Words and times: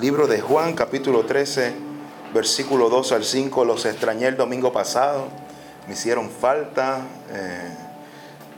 Libro 0.00 0.28
de 0.28 0.40
Juan, 0.40 0.74
capítulo 0.74 1.24
13, 1.24 1.72
versículo 2.32 2.88
2 2.88 3.10
al 3.10 3.24
5. 3.24 3.64
Los 3.64 3.84
extrañé 3.84 4.28
el 4.28 4.36
domingo 4.36 4.72
pasado, 4.72 5.26
me 5.88 5.94
hicieron 5.94 6.30
falta. 6.30 7.00
eh, 7.32 7.68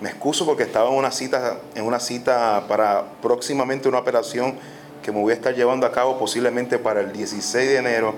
me 0.02 0.10
excuso 0.10 0.44
porque 0.44 0.64
estaba 0.64 0.90
en 0.90 0.96
una 0.96 1.10
cita, 1.10 1.58
en 1.74 1.84
una 1.84 1.98
cita 1.98 2.64
para 2.68 3.04
próximamente 3.22 3.88
una 3.88 3.98
operación 3.98 4.54
que 5.02 5.12
me 5.12 5.20
voy 5.20 5.32
a 5.32 5.34
estar 5.34 5.54
llevando 5.54 5.86
a 5.86 5.92
cabo 5.92 6.18
posiblemente 6.18 6.78
para 6.78 7.00
el 7.00 7.10
16 7.10 7.68
de 7.70 7.76
enero. 7.76 8.14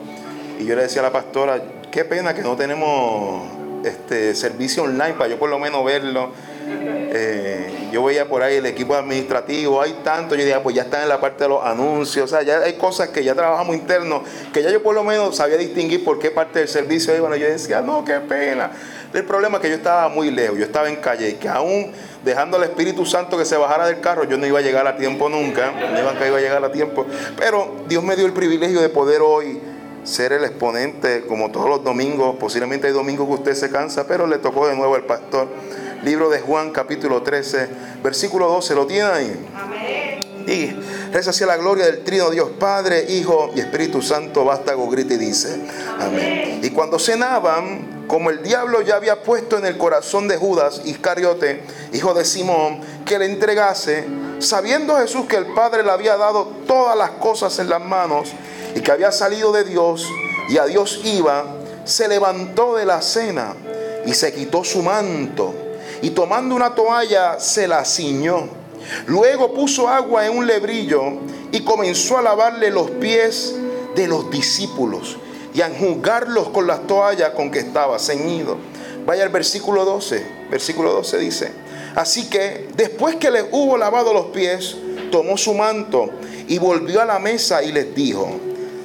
Y 0.59 0.65
yo 0.65 0.75
le 0.75 0.83
decía 0.83 1.01
a 1.01 1.05
la 1.05 1.13
pastora, 1.13 1.63
qué 1.93 2.05
pena 2.05 2.35
que 2.35 2.43
no 2.43 2.57
tenemos 2.57 3.45
este 3.85 4.35
servicio 4.35 4.83
online 4.83 5.15
para 5.15 5.31
yo 5.31 5.39
por 5.39 5.49
lo 5.49 5.61
menos 5.61 5.85
verlo. 5.85 6.33
Eh, 6.67 7.72
yo 7.93 8.03
veía 8.03 8.27
por 8.27 8.43
ahí 8.43 8.57
el 8.57 8.67
equipo 8.67 8.95
administrativo, 8.95 9.81
hay 9.81 9.93
tanto, 10.03 10.35
yo 10.35 10.43
decía, 10.43 10.63
pues 10.63 10.75
ya 10.75 10.83
están 10.83 11.03
en 11.03 11.09
la 11.09 11.21
parte 11.21 11.45
de 11.45 11.51
los 11.51 11.65
anuncios, 11.65 12.25
o 12.25 12.35
sea, 12.35 12.43
ya 12.43 12.61
hay 12.61 12.73
cosas 12.73 13.11
que 13.11 13.23
ya 13.23 13.35
trabajamos 13.35 13.77
internos, 13.77 14.23
que 14.53 14.63
ya 14.63 14.71
yo 14.71 14.83
por 14.83 14.95
lo 14.95 15.05
menos 15.05 15.37
sabía 15.37 15.59
distinguir 15.59 16.03
por 16.03 16.19
qué 16.19 16.31
parte 16.31 16.59
del 16.61 16.69
servicio 16.69 17.15
iban. 17.15 17.33
Yo 17.35 17.47
decía, 17.47 17.83
no, 17.83 18.05
qué 18.05 18.15
pena. 18.15 18.71
El 19.13 19.25
problema 19.25 19.59
es 19.59 19.63
que 19.63 19.69
yo 19.69 19.77
estaba 19.77 20.09
muy 20.09 20.31
lejos, 20.31 20.59
yo 20.59 20.65
estaba 20.65 20.89
en 20.89 20.97
calle 20.97 21.29
y 21.29 21.35
que 21.35 21.49
aún 21.49 21.93
dejando 22.25 22.57
al 22.57 22.65
Espíritu 22.65 23.05
Santo 23.05 23.37
que 23.37 23.45
se 23.45 23.57
bajara 23.57 23.87
del 23.87 24.01
carro, 24.01 24.25
yo 24.25 24.39
no 24.39 24.47
iba 24.47 24.59
a 24.59 24.63
llegar 24.63 24.87
a 24.87 24.97
tiempo 24.97 25.29
nunca, 25.29 25.71
no 25.73 25.99
iba 26.01 26.13
a, 26.13 26.27
iba 26.27 26.39
a 26.39 26.41
llegar 26.41 26.65
a 26.65 26.73
tiempo. 26.73 27.07
Pero 27.37 27.85
Dios 27.89 28.03
me 28.03 28.17
dio 28.17 28.25
el 28.25 28.33
privilegio 28.33 28.81
de 28.81 28.89
poder 28.89 29.21
hoy 29.21 29.61
ser 30.05 30.33
el 30.33 30.45
exponente, 30.45 31.25
como 31.29 31.51
todos 31.51 31.69
los 31.69 31.85
domingos, 31.85 32.37
posiblemente 32.37 32.87
hay 32.87 32.93
domingos 32.93 33.27
que 33.29 33.35
usted 33.35 33.55
se 33.55 33.71
cansa, 33.71 34.07
pero 34.07 34.27
le 34.27 34.39
tocó 34.39 34.67
de 34.67 34.75
nuevo 34.75 34.95
al 34.95 35.05
pastor. 35.05 35.49
Libro 36.03 36.29
de 36.31 36.41
Juan, 36.41 36.73
capítulo 36.73 37.23
13, 37.23 37.69
versículo 38.03 38.49
12, 38.49 38.75
¿lo 38.75 38.87
tiene 38.89 39.09
ahí? 39.09 39.47
Y 40.49 41.13
reza 41.13 41.31
hacia 41.31 41.47
la 41.47 41.57
gloria 41.57 41.87
del 41.87 42.03
trino 42.03 42.29
Dios 42.31 42.51
Padre, 42.59 43.07
Hijo 43.09 43.53
y 43.55 43.61
Espíritu 43.61 44.03
Santo, 44.03 44.45
vástago 44.45 44.89
grita 44.91 45.15
y 45.15 45.19
dice, 45.19 45.61
amén. 46.01 46.59
Y 46.61 46.71
cuando 46.71 46.99
cenaban, 46.99 48.05
como 48.09 48.31
el 48.31 48.43
diablo 48.43 48.83
ya 48.83 48.97
había 48.97 49.23
puesto 49.23 49.59
en 49.59 49.65
el 49.65 49.79
corazón 49.79 50.27
de 50.27 50.37
Judas 50.37 50.83
Iscariote, 50.85 51.63
hijo 51.93 52.15
de 52.15 52.25
Simón, 52.25 52.81
que 53.07 53.21
le 53.21 53.27
entregase, 53.27 54.05
sabiendo 54.41 54.97
Jesús 54.97 55.27
que 55.27 55.37
el 55.37 55.47
Padre 55.55 55.85
le 55.85 55.93
había 55.93 56.17
dado 56.17 56.47
todas 56.67 56.99
las 56.99 57.11
cosas 57.11 57.57
en 57.61 57.69
las 57.69 57.81
manos 57.81 58.33
y 58.75 58.81
que 58.81 58.91
había 58.91 59.13
salido 59.13 59.53
de 59.53 59.63
Dios 59.63 60.09
y 60.49 60.59
a 60.59 60.65
Dios 60.65 61.01
iba, 61.05 61.45
se 61.85 62.09
levantó 62.09 62.75
de 62.75 62.87
la 62.87 63.01
cena 63.03 63.55
y 64.05 64.15
se 64.15 64.33
quitó 64.33 64.65
su 64.65 64.83
manto 64.83 65.55
y 66.03 66.11
tomando 66.11 66.55
una 66.55 66.75
toalla 66.75 67.39
se 67.39 67.67
la 67.67 67.85
ciñó. 67.85 68.49
Luego 69.07 69.55
puso 69.55 69.89
agua 69.89 70.27
en 70.27 70.37
un 70.37 70.47
lebrillo 70.47 71.03
y 71.53 71.61
comenzó 71.61 72.19
a 72.19 72.23
lavarle 72.23 72.71
los 72.71 72.91
pies 72.91 73.55
de 73.95 74.09
los 74.09 74.29
discípulos 74.31 75.17
y 75.55 75.61
a 75.61 75.69
enjugarlos 75.69 76.49
con 76.49 76.67
las 76.67 76.87
toallas 76.87 77.31
con 77.31 77.51
que 77.51 77.61
estaba 77.61 77.99
ceñido. 77.99 78.57
Vaya 79.07 79.23
al 79.23 79.29
versículo 79.29 79.85
12. 79.85 80.27
Versículo 80.51 80.93
12 80.93 81.19
dice, 81.19 81.53
así 81.95 82.29
que 82.29 82.69
después 82.77 83.17
que 83.17 83.31
les 83.31 83.45
hubo 83.53 83.79
lavado 83.79 84.13
los 84.13 84.27
pies, 84.27 84.77
tomó 85.11 85.39
su 85.39 85.55
manto 85.55 86.11
y 86.49 86.59
volvió 86.59 87.01
a 87.01 87.05
la 87.05 87.19
mesa 87.21 87.63
y 87.63 87.71
les 87.71 87.95
dijo, 87.95 88.29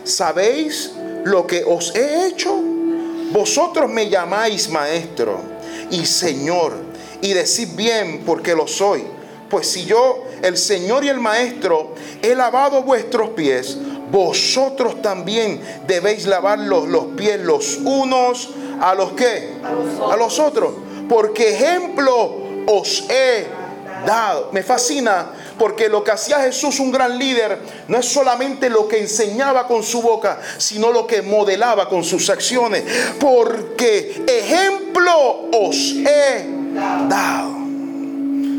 ¿sabéis 0.03 0.91
lo 1.23 1.47
que 1.47 1.63
os 1.65 1.95
he 1.95 2.27
hecho? 2.27 2.55
Vosotros 3.31 3.89
me 3.89 4.09
llamáis 4.09 4.69
maestro 4.69 5.39
y 5.89 6.05
señor 6.05 6.86
y 7.21 7.33
decid 7.33 7.75
bien 7.75 8.23
porque 8.25 8.55
lo 8.55 8.67
soy. 8.67 9.03
Pues 9.49 9.71
si 9.71 9.85
yo, 9.85 10.25
el 10.41 10.57
Señor 10.57 11.05
y 11.05 11.09
el 11.09 11.19
Maestro, 11.19 11.95
he 12.21 12.35
lavado 12.35 12.83
vuestros 12.83 13.29
pies, 13.29 13.77
vosotros 14.11 15.01
también 15.01 15.61
debéis 15.87 16.25
lavar 16.25 16.59
los, 16.59 16.87
los 16.87 17.05
pies 17.17 17.39
los 17.39 17.77
unos 17.77 18.49
a 18.81 18.93
los 18.93 19.13
que? 19.13 19.53
A 20.09 20.15
los 20.15 20.39
otros. 20.39 20.73
Porque 21.07 21.51
ejemplo 21.51 22.37
os 22.67 23.05
he 23.09 23.47
dado. 24.05 24.49
Me 24.51 24.63
fascina 24.63 25.31
porque 25.57 25.89
lo 25.89 26.03
que 26.03 26.11
hacía 26.11 26.39
Jesús, 26.41 26.79
un 26.79 26.91
gran 26.91 27.17
líder, 27.17 27.59
no 27.87 27.97
es 27.97 28.05
solamente 28.05 28.69
lo 28.69 28.87
que 28.87 28.99
enseñaba 28.99 29.67
con 29.67 29.81
su 29.83 30.01
boca, 30.01 30.39
sino 30.57 30.91
lo 30.91 31.07
que 31.07 31.21
modelaba 31.21 31.89
con 31.89 32.03
sus 32.03 32.29
acciones. 32.29 32.83
Porque 33.19 34.23
ejemplo 34.27 35.49
os 35.51 35.95
he 36.05 36.56
dado. 36.77 37.57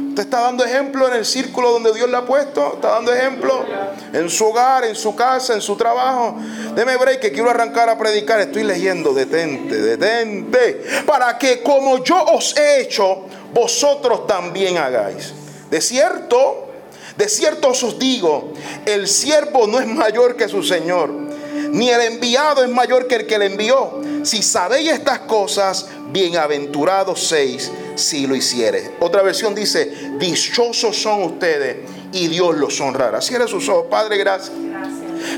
Usted 0.08 0.22
está 0.26 0.40
dando 0.40 0.64
ejemplo 0.64 1.06
en 1.06 1.14
el 1.14 1.24
círculo 1.24 1.70
donde 1.70 1.92
Dios 1.92 2.10
le 2.10 2.16
ha 2.16 2.26
puesto. 2.26 2.74
Está 2.74 2.90
dando 2.90 3.14
ejemplo 3.14 3.64
en 4.12 4.28
su 4.28 4.46
hogar, 4.46 4.84
en 4.84 4.96
su 4.96 5.14
casa, 5.14 5.54
en 5.54 5.60
su 5.60 5.76
trabajo. 5.76 6.36
Deme 6.74 6.96
break 6.96 7.20
que 7.20 7.30
quiero 7.30 7.50
arrancar 7.50 7.88
a 7.88 7.96
predicar. 7.96 8.40
Estoy 8.40 8.64
leyendo. 8.64 9.14
Detente, 9.14 9.76
detente. 9.76 10.82
Para 11.06 11.38
que 11.38 11.62
como 11.62 12.02
yo 12.02 12.20
os 12.20 12.56
he 12.56 12.80
hecho, 12.80 13.26
vosotros 13.54 14.26
también 14.26 14.76
hagáis. 14.78 15.32
De 15.70 15.80
cierto, 15.80 16.68
de 17.16 17.28
cierto 17.28 17.68
os 17.68 17.98
digo, 17.98 18.52
el 18.86 19.06
siervo 19.06 19.66
no 19.66 19.78
es 19.78 19.86
mayor 19.86 20.36
que 20.36 20.48
su 20.48 20.62
Señor, 20.62 21.10
ni 21.10 21.90
el 21.90 22.00
enviado 22.00 22.64
es 22.64 22.70
mayor 22.70 23.06
que 23.06 23.16
el 23.16 23.26
que 23.26 23.38
le 23.38 23.46
envió. 23.46 23.97
Si 24.22 24.42
sabéis 24.42 24.90
estas 24.90 25.20
cosas, 25.20 25.88
bienaventurados 26.10 27.26
seis 27.26 27.70
si 27.94 28.26
lo 28.26 28.34
hiciere. 28.34 28.92
Otra 29.00 29.22
versión 29.22 29.54
dice, 29.54 30.12
dichosos 30.18 30.96
son 30.96 31.22
ustedes 31.22 31.78
y 32.12 32.28
Dios 32.28 32.56
los 32.56 32.80
honrará. 32.80 33.20
Cierre 33.20 33.48
sus 33.48 33.68
ojos, 33.68 33.86
Padre, 33.90 34.18
gracias. 34.18 34.52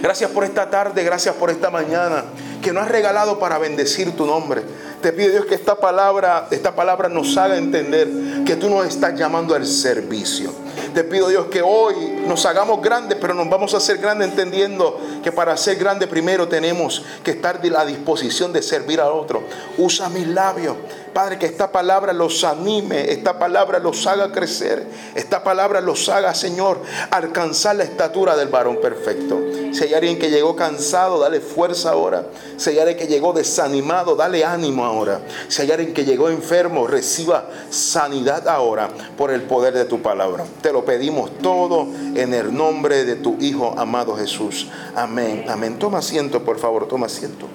Gracias 0.03 0.31
por 0.31 0.45
esta 0.45 0.69
tarde, 0.71 1.03
gracias 1.05 1.35
por 1.35 1.51
esta 1.51 1.71
mañana 1.71 2.25
que 2.63 2.73
nos 2.73 2.85
has 2.85 2.91
regalado 2.91 3.39
para 3.39 3.59
bendecir 3.59 4.15
tu 4.17 4.27
nombre. 4.27 4.63
Te 5.01 5.13
pido 5.13 5.31
Dios 5.31 5.47
que 5.47 5.55
esta 5.55 5.77
palabra, 5.77 6.49
esta 6.51 6.75
palabra 6.75 7.09
nos 7.09 7.37
haga 7.39 7.57
entender 7.57 8.09
que 8.45 8.57
tú 8.57 8.69
nos 8.69 8.87
estás 8.87 9.19
llamando 9.19 9.55
al 9.55 9.67
servicio. 9.67 10.53
Te 10.95 11.05
pido 11.05 11.29
Dios 11.29 11.47
que 11.47 11.63
hoy 11.63 12.23
nos 12.27 12.45
hagamos 12.47 12.83
grandes, 12.83 13.19
pero 13.21 13.35
nos 13.35 13.49
vamos 13.49 13.75
a 13.75 13.79
hacer 13.79 13.99
grandes 13.99 14.29
entendiendo 14.29 14.99
que 15.23 15.33
para 15.33 15.57
ser 15.57 15.77
grande 15.77 16.07
primero 16.07 16.49
tenemos 16.49 17.03
que 17.25 17.33
estar 17.33 17.61
de 17.61 17.71
la 17.71 17.85
disposición 17.85 18.53
de 18.53 18.63
servir 18.63 19.01
al 19.01 19.13
otro. 19.13 19.43
Usa 19.79 20.09
mis 20.09 20.27
labios. 20.27 20.77
Padre, 21.13 21.39
que 21.39 21.47
esta 21.47 21.73
palabra 21.73 22.13
los 22.13 22.45
anime, 22.45 23.11
esta 23.11 23.37
palabra 23.37 23.81
los 23.81 24.07
haga 24.07 24.31
crecer, 24.31 24.87
esta 25.17 25.43
palabra 25.43 25.81
los 25.81 26.09
haga, 26.09 26.33
Señor, 26.35 26.79
alcanzar 27.11 27.77
la 27.77 27.85
estatura 27.85 28.37
del 28.37 28.47
varón 28.47 28.81
perfecto. 28.81 29.41
Si 29.73 29.85
hay 29.85 29.95
alguien 29.95 30.21
que 30.21 30.31
llegó 30.31 30.55
cansado, 30.55 31.19
dale 31.19 31.41
fuerza 31.41 31.91
ahora. 31.91 32.27
Si 32.57 32.71
hay 32.71 32.79
alguien 32.79 32.97
que 32.97 33.09
llegó 33.09 33.33
desanimado, 33.33 34.15
dale 34.15 34.45
ánimo 34.45 34.85
ahora. 34.85 35.21
Si 35.49 35.63
hay 35.63 35.73
alguien 35.73 35.95
que 35.95 36.05
llegó 36.05 36.29
enfermo, 36.29 36.87
reciba 36.87 37.49
sanidad 37.71 38.47
ahora 38.47 38.89
por 39.19 39.33
el 39.33 39.43
poder 39.43 39.75
de 39.75 39.87
tu 39.87 40.01
palabra. 40.03 40.45
Te 40.63 40.70
lo 40.73 40.85
pedimos 40.85 41.39
todo 41.39 41.87
en 42.15 42.35
el 42.35 42.55
nombre 42.55 43.05
de 43.05 43.17
tu 43.17 43.37
Hijo 43.41 43.75
amado 43.77 44.17
Jesús. 44.17 44.69
Amén, 44.95 45.45
amén. 45.49 45.79
Toma 45.79 45.99
asiento, 45.99 46.45
por 46.45 46.59
favor, 46.59 46.87
toma 46.89 47.07
asiento. 47.07 47.47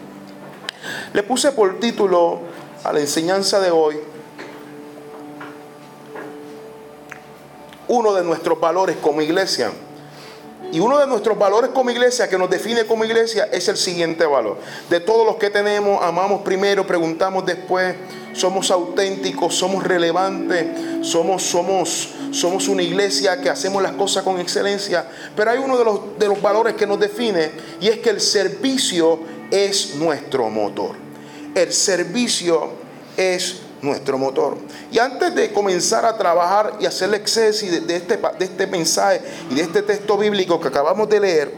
Le 1.14 1.24
puse 1.24 1.52
por 1.52 1.80
título 1.80 2.40
a 2.84 2.94
la 2.94 3.00
enseñanza 3.00 3.60
de 3.60 3.72
hoy 3.72 3.98
uno 7.88 8.14
de 8.14 8.24
nuestros 8.24 8.60
valores 8.60 8.98
como 9.02 9.22
iglesia. 9.22 9.72
Y 10.72 10.80
uno 10.80 10.98
de 11.00 11.08
nuestros 11.08 11.38
valores 11.38 11.72
como 11.72 11.92
iglesia, 11.92 12.28
que 12.28 12.38
nos 12.38 12.50
define 12.50 12.86
como 12.86 13.06
iglesia, 13.06 13.48
es 13.52 13.68
el 13.68 13.78
siguiente 13.78 14.26
valor. 14.26 14.58
De 14.90 15.00
todos 15.00 15.26
los 15.26 15.36
que 15.36 15.50
tenemos, 15.50 16.04
amamos 16.04 16.42
primero, 16.42 16.86
preguntamos 16.88 17.46
después, 17.46 17.96
somos 18.34 18.72
auténticos, 18.72 19.56
somos 19.56 19.84
relevantes, 19.84 21.08
somos, 21.08 21.44
somos, 21.44 22.10
somos 22.36 22.68
una 22.68 22.84
iglesia 22.84 23.40
que 23.40 23.50
hacemos 23.50 23.82
las 23.82 23.94
cosas 23.94 24.24
con 24.24 24.40
excelencia. 24.40 25.06
Pero 25.36 25.52
hay 25.52 25.58
uno 25.58 25.78
de 25.78 25.86
los, 25.86 26.20
de 26.20 26.28
los 26.28 26.42
valores 26.42 26.76
que 26.76 26.86
nos 26.86 27.00
define 27.00 27.52
y 27.80 27.88
es 27.88 28.00
que 28.00 28.10
el 28.10 28.20
servicio 28.20 29.20
es 29.50 29.96
nuestro 29.96 30.50
motor. 30.50 30.96
El 31.56 31.72
servicio 31.72 32.72
es 33.16 33.62
nuestro 33.82 34.18
motor. 34.18 34.58
Y 34.92 35.00
antes 35.00 35.34
de 35.34 35.54
comenzar 35.54 36.06
a 36.06 36.18
trabajar 36.18 36.78
y 36.80 36.86
hacer 36.86 37.10
el 37.10 37.16
exceso 37.16 37.66
de, 37.66 37.96
este, 37.96 38.18
de 38.18 38.46
este 38.46 38.68
mensaje 38.68 39.22
y 39.50 39.56
de 39.56 39.62
este 39.62 39.82
texto 39.82 40.18
bíblico 40.18 40.60
que 40.60 40.68
acabamos 40.68 41.08
de 41.08 41.20
leer, 41.20 41.54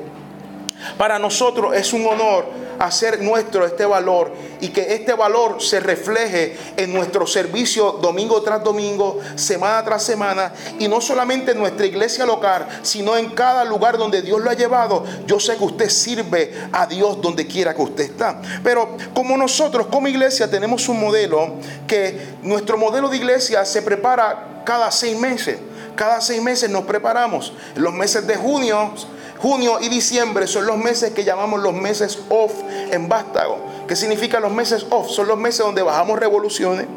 para 0.98 1.20
nosotros 1.20 1.76
es 1.76 1.94
un 1.94 2.06
honor 2.06 2.68
hacer 2.80 3.22
nuestro 3.22 3.66
este 3.66 3.86
valor 3.86 4.32
y 4.62 4.70
que 4.70 4.94
este 4.94 5.14
valor 5.14 5.62
se 5.62 5.80
refleje 5.80 6.58
en 6.78 6.94
nuestro 6.94 7.28
servicio 7.28 7.94
domingo 7.94 8.42
tras 8.42 8.64
domingo, 8.64 9.20
semana 9.36 9.84
tras 9.84 10.04
semana 10.04 10.54
y 10.80 10.88
no 10.88 11.02
solamente 11.02 11.52
en 11.52 11.60
nuestra 11.60 11.86
iglesia 11.86 12.26
local, 12.26 12.68
sino 12.82 13.18
en 13.18 13.30
cada 13.32 13.64
lugar 13.64 13.98
donde 13.98 14.22
Dios 14.22 14.42
lo 14.42 14.50
ha 14.50 14.54
llevado. 14.54 15.04
Yo 15.26 15.40
sé 15.40 15.58
que 15.58 15.64
usted 15.64 15.90
sirve 15.90 16.54
a 16.72 16.86
Dios 16.86 17.22
donde 17.22 17.48
quiera 17.48 17.74
que 17.74 17.82
usted 17.82 18.04
está. 18.06 18.42
Pero 18.64 18.98
como 19.14 19.38
nosotros 19.38 19.88
como 19.88 20.08
iglesia 20.08 20.50
tenemos 20.50 20.88
un 20.90 21.00
modelo 21.00 21.54
que 21.88 22.36
nuestro 22.44 22.78
modelo 22.78 23.10
de 23.10 23.18
iglesia 23.18 23.66
se 23.66 23.82
prepara 23.82 24.64
cada 24.66 24.92
seis 24.92 25.18
meses. 25.18 25.60
Cada 25.96 26.22
seis 26.22 26.42
meses 26.42 26.70
nos 26.70 26.84
preparamos. 26.84 27.54
Los 27.76 27.92
meses 27.92 28.28
de 28.28 28.36
junio 28.36 28.94
Junio 29.38 29.80
y 29.80 29.90
diciembre 29.90 30.48
son 30.48 30.66
los 30.66 30.78
meses 30.78 31.12
que 31.14 31.24
llamamos 31.24 31.62
los 31.62 31.74
meses 31.74 32.20
off 32.30 32.54
en 32.92 33.08
Vástago. 33.08 33.60
¿Qué 33.88 33.96
significa 33.96 34.40
los 34.40 34.52
meses 34.52 34.86
off? 34.90 35.10
Son 35.10 35.28
los 35.28 35.38
meses 35.38 35.60
donde 35.60 35.82
bajamos 35.82 36.20
revoluciones 36.20 36.88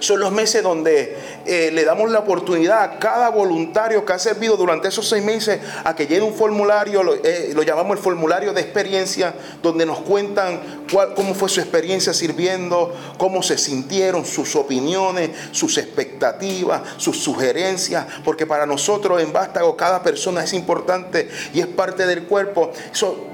son 0.00 0.20
los 0.20 0.32
meses 0.32 0.62
donde 0.62 1.16
eh, 1.46 1.70
le 1.72 1.84
damos 1.84 2.10
la 2.10 2.20
oportunidad 2.20 2.82
a 2.82 2.98
cada 2.98 3.30
voluntario 3.30 4.04
que 4.04 4.12
ha 4.12 4.18
servido 4.18 4.56
durante 4.56 4.88
esos 4.88 5.08
seis 5.08 5.24
meses 5.24 5.60
a 5.84 5.94
que 5.94 6.06
llene 6.06 6.22
un 6.22 6.34
formulario, 6.34 7.02
lo, 7.02 7.14
eh, 7.14 7.54
llamamos 7.66 7.96
el 7.96 8.02
formulario 8.02 8.52
de 8.52 8.60
experiencia, 8.60 9.34
donde 9.62 9.86
nos 9.86 10.00
cuentan 10.00 10.84
cómo 11.14 11.34
fue 11.34 11.48
su 11.48 11.60
experiencia 11.60 12.12
sirviendo, 12.12 12.94
cómo 13.18 13.42
se 13.42 13.58
sintieron, 13.58 14.24
sus 14.24 14.56
opiniones, 14.56 15.30
sus 15.52 15.78
expectativas, 15.78 16.82
sus 16.96 17.18
sugerencias, 17.18 18.06
porque 18.24 18.46
para 18.46 18.66
nosotros 18.66 19.20
en 19.22 19.32
Vástago 19.32 19.76
cada 19.76 20.02
persona 20.02 20.44
es 20.44 20.52
importante 20.52 21.28
y 21.52 21.60
es 21.60 21.66
parte 21.66 22.06
del 22.06 22.24
cuerpo. 22.24 22.72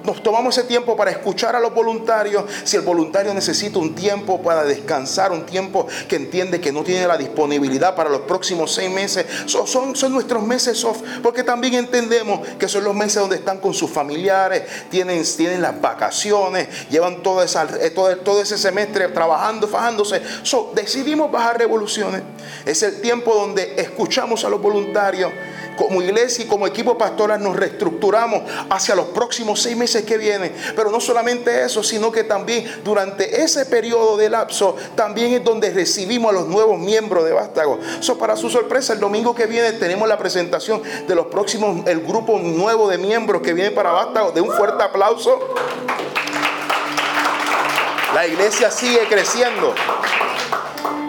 nos 0.05 0.23
tomamos 0.23 0.57
ese 0.57 0.67
tiempo 0.67 0.97
para 0.97 1.11
escuchar 1.11 1.57
a 1.57 1.61
los 1.61 1.75
voluntarios, 1.75 2.45
si 2.65 2.77
el 2.77 2.83
voluntario 2.83 3.33
necesita 3.35 3.79
un 3.79 3.95
tiempo 3.95 4.43
para 4.43 4.65
descansar, 4.65 5.33
un 5.33 5.47
tiempo 5.47 5.87
que 6.09 6.17
entiende 6.45 6.61
que 6.61 6.73
no 6.73 6.83
tiene 6.83 7.07
la 7.07 7.17
disponibilidad 7.17 7.95
para 7.95 8.11
los 8.11 8.23
próximos 8.23 8.73
seis 8.73 8.91
meses, 8.91 9.27
son, 9.47 9.97
son, 9.97 10.13
nuestros 10.13 10.43
meses 10.43 10.85
off, 10.85 11.01
porque 11.23 11.43
también 11.43 11.75
entendemos 11.75 12.47
que 12.59 12.69
son 12.69 12.85
los 12.85 12.95
meses 12.95 13.21
donde 13.21 13.37
están 13.37 13.59
con 13.59 13.73
sus 13.73 13.91
familiares, 13.91 14.63
tienen, 14.91 15.23
tienen 15.37 15.63
las 15.63 15.81
vacaciones, 15.81 16.69
llevan 16.91 17.23
todo, 17.23 17.43
esa, 17.43 17.67
eh, 17.81 17.91
todo, 17.91 18.17
todo 18.19 18.43
ese 18.43 18.59
semestre 18.59 19.09
trabajando, 19.09 19.67
fajándose. 19.67 20.21
decidimos 20.75 21.31
bajar 21.31 21.59
revoluciones. 21.59 22.23
Es 22.65 22.83
el 22.83 23.01
tiempo 23.01 23.35
donde 23.35 23.75
escuchamos 23.77 24.45
a 24.45 24.49
los 24.49 24.61
voluntarios 24.61 25.33
como 25.77 26.03
iglesia 26.03 26.45
y 26.45 26.49
como 26.49 26.67
equipo 26.67 26.97
pastoral 26.97 27.43
nos 27.43 27.57
reestructuramos 27.57 28.43
hacia 28.71 28.95
los 28.95 29.07
próximos 29.07 29.61
seis 29.61 29.77
meses 29.77 30.05
que 30.05 30.19
vienen. 30.19 30.55
Pero 30.77 30.91
no 30.91 31.01
solamente 31.01 31.65
eso, 31.65 31.83
sino 31.83 32.11
que 32.13 32.25
también 32.25 32.65
durante 32.85 33.43
ese 33.43 33.67
periodo 33.67 34.17
de 34.17 34.31
lapso, 34.31 34.77
también 34.95 35.33
es 35.33 35.45
donde 35.45 35.71
recibimos 35.71 36.31
a 36.31 36.35
los 36.35 36.47
nuevos 36.47 36.79
miembros 36.79 37.25
de 37.25 37.33
Vástago. 37.33 37.79
So, 38.01 38.19
para 38.19 38.37
su 38.37 38.51
sorpresa, 38.51 38.93
el 38.93 39.01
domingo 39.01 39.35
que 39.35 39.47
viene 39.47 39.73
tenemos 39.73 40.09
la 40.09 40.19
presentación 40.19 40.83
de 41.07 41.15
los 41.15 41.27
próximos, 41.27 41.87
el 41.87 42.01
grupo 42.01 42.39
nuevo 42.39 42.89
de 42.89 42.99
miembros 42.99 43.43
que 43.43 43.53
viene 43.53 43.71
para 43.71 43.93
Vástago. 43.93 44.33
De 44.33 44.41
un 44.41 44.51
fuerte 44.51 44.83
aplauso. 44.83 45.39
La 48.15 48.27
iglesia 48.27 48.71
sigue 48.71 49.01
creciendo. 49.09 49.75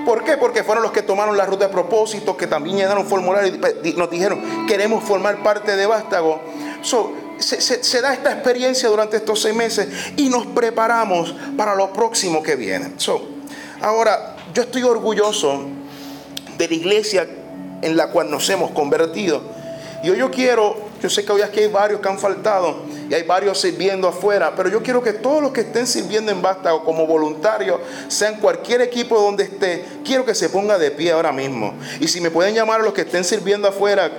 ¿Por 0.05 0.23
qué? 0.23 0.37
Porque 0.37 0.63
fueron 0.63 0.83
los 0.83 0.91
que 0.91 1.01
tomaron 1.01 1.35
la 1.35 1.45
ruta 1.45 1.65
de 1.67 1.73
propósito, 1.73 2.37
que 2.37 2.47
también 2.47 2.77
llenaron 2.77 3.05
formulario 3.07 3.53
y 3.83 3.93
nos 3.93 4.09
dijeron, 4.09 4.65
queremos 4.67 5.03
formar 5.03 5.41
parte 5.41 5.75
de 5.75 5.85
Vástago. 5.85 6.41
se, 7.39 8.01
da 8.01 8.13
esta 8.13 8.31
experiencia 8.31 8.87
durante 8.87 9.17
estos 9.17 9.41
seis 9.41 9.55
meses 9.55 9.87
y 10.15 10.29
nos 10.29 10.45
preparamos 10.45 11.33
para 11.57 11.75
lo 11.75 11.91
próximo 11.91 12.43
que 12.43 12.55
viene. 12.55 12.93
ahora, 13.81 14.35
yo 14.53 14.61
estoy 14.61 14.83
orgulloso 14.83 15.65
de 16.57 16.67
la 16.67 16.73
iglesia 16.73 17.27
en 17.81 17.97
la 17.97 18.11
cual 18.11 18.29
nos 18.29 18.49
hemos 18.49 18.71
convertido. 18.71 19.41
Yo 20.03 20.29
quiero, 20.29 20.77
yo 21.01 21.09
sé 21.09 21.23
que 21.23 21.31
hoy 21.31 21.41
aquí 21.41 21.59
hay 21.59 21.67
varios 21.67 21.99
que 21.99 22.09
han 22.09 22.19
faltado, 22.19 22.83
y 23.09 23.13
hay 23.13 23.23
varios 23.23 23.59
sirviendo 23.59 24.07
afuera, 24.07 24.53
pero 24.55 24.69
yo 24.69 24.81
quiero 24.81 25.01
que 25.01 25.13
todos 25.13 25.41
los 25.41 25.51
que 25.51 25.61
estén 25.61 25.85
sirviendo 25.87 26.31
en 26.31 26.41
Vástago 26.41 26.83
como 26.83 27.05
voluntarios, 27.05 27.79
sean 28.07 28.39
cualquier 28.39 28.81
equipo 28.81 29.19
donde 29.19 29.43
esté, 29.43 29.85
quiero 30.03 30.25
que 30.25 30.33
se 30.33 30.49
ponga 30.49 30.77
de 30.77 30.91
pie 30.91 31.11
ahora 31.11 31.31
mismo. 31.31 31.73
Y 31.99 32.07
si 32.07 32.21
me 32.21 32.31
pueden 32.31 32.55
llamar 32.55 32.81
a 32.81 32.83
los 32.83 32.93
que 32.93 33.01
estén 33.01 33.23
sirviendo 33.23 33.67
afuera, 33.67 34.11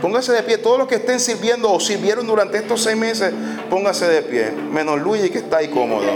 póngase 0.00 0.32
de 0.32 0.42
pie. 0.42 0.58
Todos 0.58 0.78
los 0.78 0.88
que 0.88 0.96
estén 0.96 1.20
sirviendo 1.20 1.72
o 1.72 1.80
sirvieron 1.80 2.26
durante 2.26 2.58
estos 2.58 2.82
seis 2.82 2.96
meses, 2.96 3.32
póngase 3.68 4.06
de 4.06 4.22
pie. 4.22 4.50
Menos 4.50 5.00
Luigi 5.00 5.30
que 5.30 5.38
está 5.38 5.58
ahí 5.58 5.68
cómodo. 5.68 6.06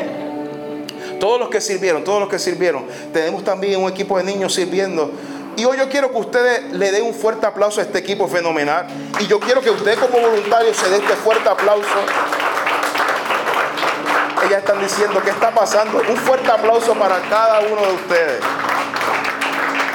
Todos 1.19 1.39
los 1.39 1.51
que 1.51 1.61
sirvieron, 1.61 2.03
todos 2.03 2.19
los 2.19 2.29
que 2.31 2.39
sirvieron. 2.39 2.85
Tenemos 3.13 3.45
también 3.45 3.83
un 3.83 3.91
equipo 3.91 4.17
de 4.17 4.25
niños 4.25 4.55
sirviendo. 4.55 5.11
Y 5.57 5.65
hoy 5.65 5.77
yo 5.77 5.89
quiero 5.89 6.11
que 6.11 6.19
ustedes 6.19 6.73
le 6.73 6.91
den 6.91 7.05
un 7.05 7.15
fuerte 7.15 7.47
aplauso 7.47 7.81
a 7.81 7.85
este 7.85 7.99
equipo 7.99 8.29
fenomenal. 8.29 8.87
Y 9.19 9.27
yo 9.27 9.39
quiero 9.41 9.61
que 9.61 9.71
ustedes 9.71 9.99
como 9.99 10.19
voluntarios 10.19 10.77
se 10.77 10.89
den 10.89 11.03
este 11.03 11.17
fuerte 11.17 11.49
aplauso. 11.49 11.89
Ellas 14.47 14.61
están 14.61 14.81
diciendo 14.81 15.21
qué 15.23 15.31
está 15.31 15.51
pasando. 15.51 16.03
Un 16.09 16.17
fuerte 16.17 16.51
aplauso 16.51 16.95
para 16.95 17.21
cada 17.29 17.61
uno 17.61 17.83
de 17.83 17.93
ustedes. 17.95 18.41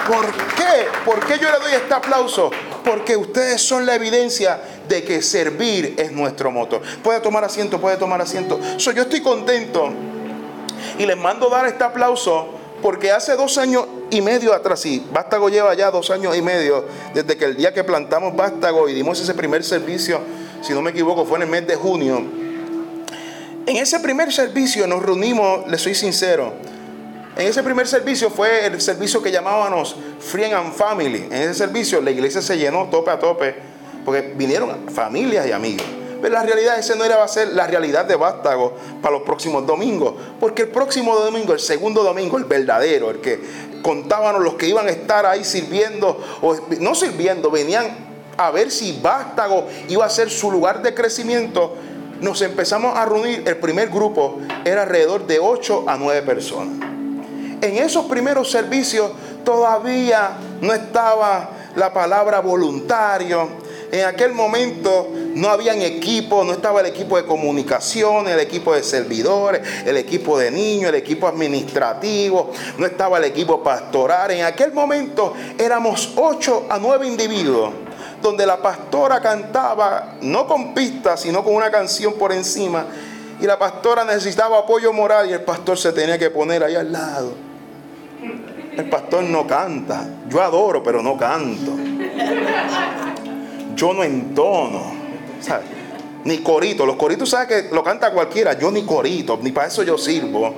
¿Por 0.07 0.31
qué? 0.55 0.87
¿Por 1.03 1.25
qué 1.25 1.39
yo 1.39 1.49
le 1.51 1.57
doy 1.59 1.73
este 1.73 1.93
aplauso? 1.93 2.51
Porque 2.83 3.17
ustedes 3.17 3.61
son 3.61 3.87
la 3.87 3.95
evidencia 3.95 4.61
de 4.87 5.03
que 5.03 5.21
servir 5.23 5.95
es 5.97 6.11
nuestro 6.11 6.51
motor. 6.51 6.81
Puede 7.03 7.19
tomar 7.21 7.43
asiento, 7.43 7.81
puede 7.81 7.97
tomar 7.97 8.21
asiento. 8.21 8.59
yo 8.77 9.01
estoy 9.01 9.21
contento 9.21 9.91
y 10.99 11.05
les 11.05 11.17
mando 11.17 11.49
dar 11.49 11.65
este 11.65 11.83
aplauso 11.83 12.49
porque 12.81 13.11
hace 13.11 13.35
dos 13.35 13.57
años 13.57 13.85
y 14.15 14.21
medio 14.21 14.53
atrás, 14.53 14.79
sí, 14.79 15.05
Vástago 15.11 15.49
lleva 15.49 15.73
ya 15.73 15.91
dos 15.91 16.09
años 16.09 16.35
y 16.35 16.41
medio, 16.41 16.85
desde 17.13 17.37
que 17.37 17.45
el 17.45 17.57
día 17.57 17.73
que 17.73 17.83
plantamos 17.83 18.35
Vástago 18.35 18.87
y 18.89 18.93
dimos 18.93 19.19
ese 19.19 19.33
primer 19.33 19.63
servicio, 19.63 20.19
si 20.61 20.73
no 20.73 20.81
me 20.81 20.91
equivoco, 20.91 21.25
fue 21.25 21.37
en 21.37 21.43
el 21.43 21.49
mes 21.49 21.67
de 21.67 21.75
junio. 21.75 22.23
En 23.65 23.77
ese 23.77 23.99
primer 23.99 24.31
servicio 24.31 24.87
nos 24.87 25.03
reunimos, 25.03 25.67
le 25.67 25.77
soy 25.77 25.95
sincero, 25.95 26.53
en 27.35 27.47
ese 27.47 27.61
primer 27.63 27.85
servicio 27.85 28.29
fue 28.29 28.65
el 28.65 28.79
servicio 28.79 29.21
que 29.21 29.29
llamábamos 29.29 29.97
Friend 30.19 30.53
and 30.53 30.73
Family. 30.73 31.27
En 31.29 31.33
ese 31.33 31.53
servicio 31.53 31.99
la 31.99 32.11
iglesia 32.11 32.41
se 32.41 32.57
llenó 32.57 32.87
tope 32.89 33.11
a 33.11 33.19
tope, 33.19 33.55
porque 34.05 34.33
vinieron 34.37 34.87
familias 34.89 35.45
y 35.45 35.51
amigos. 35.51 35.85
Pero 36.21 36.33
la 36.33 36.43
realidad 36.43 36.79
ese 36.79 36.95
no 36.95 37.03
era 37.03 37.17
va 37.17 37.25
a 37.25 37.27
ser 37.27 37.49
la 37.49 37.67
realidad 37.67 38.05
de 38.05 38.15
Vástago 38.15 38.73
para 39.01 39.15
los 39.15 39.23
próximos 39.23 39.67
domingos. 39.67 40.13
Porque 40.39 40.61
el 40.61 40.69
próximo 40.69 41.13
domingo, 41.13 41.51
el 41.51 41.59
segundo 41.59 42.03
domingo, 42.03 42.37
el 42.37 42.45
verdadero, 42.45 43.11
el 43.11 43.19
que 43.19 43.39
contábamos 43.85 44.41
los 44.41 44.55
que 44.55 44.67
iban 44.67 44.87
a 44.87 44.89
estar 44.89 45.27
ahí 45.27 45.43
sirviendo, 45.43 46.19
o 46.41 46.57
no 46.79 46.95
sirviendo, 46.95 47.51
venían 47.51 47.85
a 48.35 48.49
ver 48.49 48.71
si 48.71 48.99
Vástago 48.99 49.67
iba 49.87 50.03
a 50.03 50.09
ser 50.09 50.31
su 50.31 50.51
lugar 50.51 50.81
de 50.81 50.95
crecimiento. 50.95 51.75
Nos 52.19 52.41
empezamos 52.41 52.97
a 52.97 53.05
reunir, 53.05 53.43
el 53.45 53.57
primer 53.57 53.89
grupo 53.89 54.39
era 54.65 54.81
alrededor 54.81 55.27
de 55.27 55.37
8 55.37 55.83
a 55.85 55.97
9 55.97 56.23
personas. 56.23 56.83
En 57.61 57.77
esos 57.77 58.05
primeros 58.05 58.49
servicios 58.49 59.11
todavía 59.43 60.31
no 60.61 60.73
estaba 60.73 61.51
la 61.75 61.93
palabra 61.93 62.39
voluntario, 62.39 63.49
en 63.91 64.05
aquel 64.05 64.33
momento 64.33 65.09
no 65.35 65.49
habían 65.49 65.81
equipo, 65.81 66.43
no 66.43 66.53
estaba 66.53 66.81
el 66.81 66.87
equipo 66.87 67.17
de 67.17 67.25
comunicación, 67.25 68.27
el 68.27 68.39
equipo 68.39 68.73
de 68.73 68.83
servidores, 68.83 69.61
el 69.85 69.97
equipo 69.97 70.37
de 70.37 70.51
niños, 70.51 70.89
el 70.89 70.95
equipo 70.95 71.27
administrativo, 71.27 72.51
no 72.77 72.85
estaba 72.85 73.17
el 73.17 73.25
equipo 73.25 73.63
pastoral. 73.63 74.31
En 74.31 74.45
aquel 74.45 74.73
momento 74.73 75.33
éramos 75.57 76.13
ocho 76.15 76.65
a 76.69 76.79
nueve 76.79 77.07
individuos 77.07 77.73
donde 78.21 78.45
la 78.45 78.57
pastora 78.57 79.21
cantaba 79.21 80.15
no 80.21 80.47
con 80.47 80.73
pistas, 80.73 81.21
sino 81.21 81.43
con 81.43 81.53
una 81.53 81.69
canción 81.69 82.13
por 82.13 82.31
encima. 82.31 82.85
Y 83.39 83.45
la 83.45 83.59
pastora 83.59 84.03
necesitaba 84.03 84.59
apoyo 84.59 84.93
moral 84.93 85.29
y 85.29 85.33
el 85.33 85.41
pastor 85.41 85.77
se 85.77 85.91
tenía 85.91 86.17
que 86.17 86.29
poner 86.29 86.63
ahí 86.63 86.75
al 86.75 86.91
lado. 86.91 87.33
El 88.75 88.89
pastor 88.89 89.23
no 89.23 89.45
canta. 89.45 90.07
Yo 90.27 90.41
adoro, 90.41 90.81
pero 90.81 91.03
no 91.03 91.17
canto 91.17 91.71
yo 93.75 93.93
no 93.93 94.03
entono. 94.03 95.05
¿sabes? 95.41 95.65
Ni 96.23 96.39
corito. 96.39 96.85
Los 96.85 96.95
coritos, 96.95 97.29
¿sabes 97.29 97.47
que 97.47 97.75
lo 97.75 97.83
canta 97.83 98.11
cualquiera? 98.11 98.57
Yo 98.57 98.71
ni 98.71 98.83
corito, 98.83 99.37
ni 99.41 99.51
para 99.51 99.67
eso 99.67 99.83
yo 99.83 99.97
sirvo. 99.97 100.55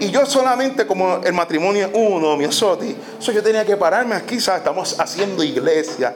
Y 0.00 0.10
yo 0.10 0.26
solamente, 0.26 0.86
como 0.86 1.18
el 1.24 1.32
matrimonio 1.32 1.90
uno, 1.92 2.36
mi 2.36 2.44
osoti, 2.44 2.96
yo 3.20 3.42
tenía 3.42 3.64
que 3.64 3.76
pararme 3.76 4.14
aquí, 4.14 4.40
¿sabes? 4.40 4.60
Estamos 4.60 4.98
haciendo 4.98 5.42
iglesia. 5.42 6.14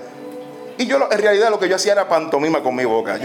Y 0.78 0.86
yo 0.86 0.98
en 1.10 1.18
realidad 1.18 1.50
lo 1.50 1.58
que 1.58 1.68
yo 1.68 1.76
hacía 1.76 1.92
era 1.92 2.08
pantomima 2.08 2.62
con 2.62 2.74
mi 2.74 2.84
boca. 2.84 3.18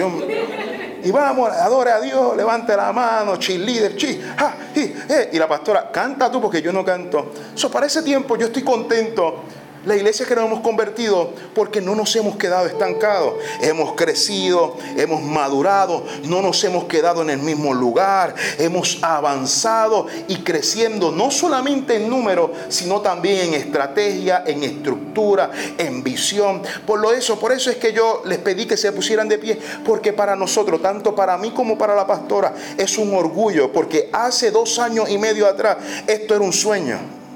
Y 1.03 1.11
vamos, 1.11 1.51
adore 1.51 1.91
a 1.91 2.01
Dios, 2.01 2.35
levante 2.35 2.75
la 2.75 2.91
mano, 2.91 3.37
chi 3.37 3.57
líder, 3.57 3.95
chi, 3.95 4.19
eh. 4.75 5.29
y 5.31 5.37
la 5.37 5.47
pastora, 5.47 5.89
canta 5.91 6.29
tú 6.31 6.41
porque 6.41 6.61
yo 6.61 6.73
no 6.73 6.83
canto. 6.83 7.31
So, 7.55 7.71
para 7.71 7.85
ese 7.85 8.03
tiempo 8.03 8.35
yo 8.35 8.47
estoy 8.47 8.63
contento 8.63 9.43
la 9.87 9.95
iglesia 9.95 10.25
que 10.25 10.35
nos 10.35 10.45
hemos 10.45 10.59
convertido 10.59 11.31
porque 11.55 11.79
no 11.79 11.95
nos 11.95 12.13
hemos 12.17 12.35
quedado 12.35 12.67
estancados. 12.67 13.35
Hemos 13.61 13.93
crecido, 13.93 14.75
hemos 14.97 15.23
madurado, 15.23 16.03
no 16.25 16.41
nos 16.41 16.61
hemos 16.65 16.83
quedado 16.85 17.21
en 17.21 17.29
el 17.29 17.39
mismo 17.39 17.73
lugar. 17.73 18.35
Hemos 18.59 18.99
avanzado 19.01 20.07
y 20.27 20.37
creciendo 20.37 21.11
no 21.11 21.31
solamente 21.31 21.95
en 21.95 22.09
número, 22.09 22.51
sino 22.67 22.99
también 22.99 23.47
en 23.47 23.53
estrategia, 23.53 24.43
en 24.45 24.63
estructura, 24.63 25.51
en 25.77 26.03
visión. 26.03 26.61
Por 26.85 26.99
lo 26.99 27.13
eso, 27.13 27.39
por 27.39 27.53
eso 27.53 27.71
es 27.71 27.77
que 27.77 27.93
yo 27.93 28.23
les 28.25 28.39
pedí 28.39 28.65
que 28.65 28.75
se 28.75 28.91
pusieran 28.91 29.29
de 29.29 29.37
pie, 29.37 29.57
porque 29.85 30.11
para 30.11 30.35
nosotros, 30.35 30.81
tanto 30.81 31.15
para 31.15 31.37
mí 31.37 31.51
como 31.51 31.77
para 31.77 31.95
la 31.95 32.05
pastora, 32.05 32.53
es 32.77 32.97
un 32.97 33.13
orgullo, 33.15 33.71
porque 33.71 34.09
hace 34.11 34.51
dos 34.51 34.79
años 34.79 35.09
y 35.09 35.17
medio 35.17 35.47
atrás 35.47 35.77
esto 36.07 36.35
era 36.35 36.43
un 36.43 36.51
sueño. 36.51 37.26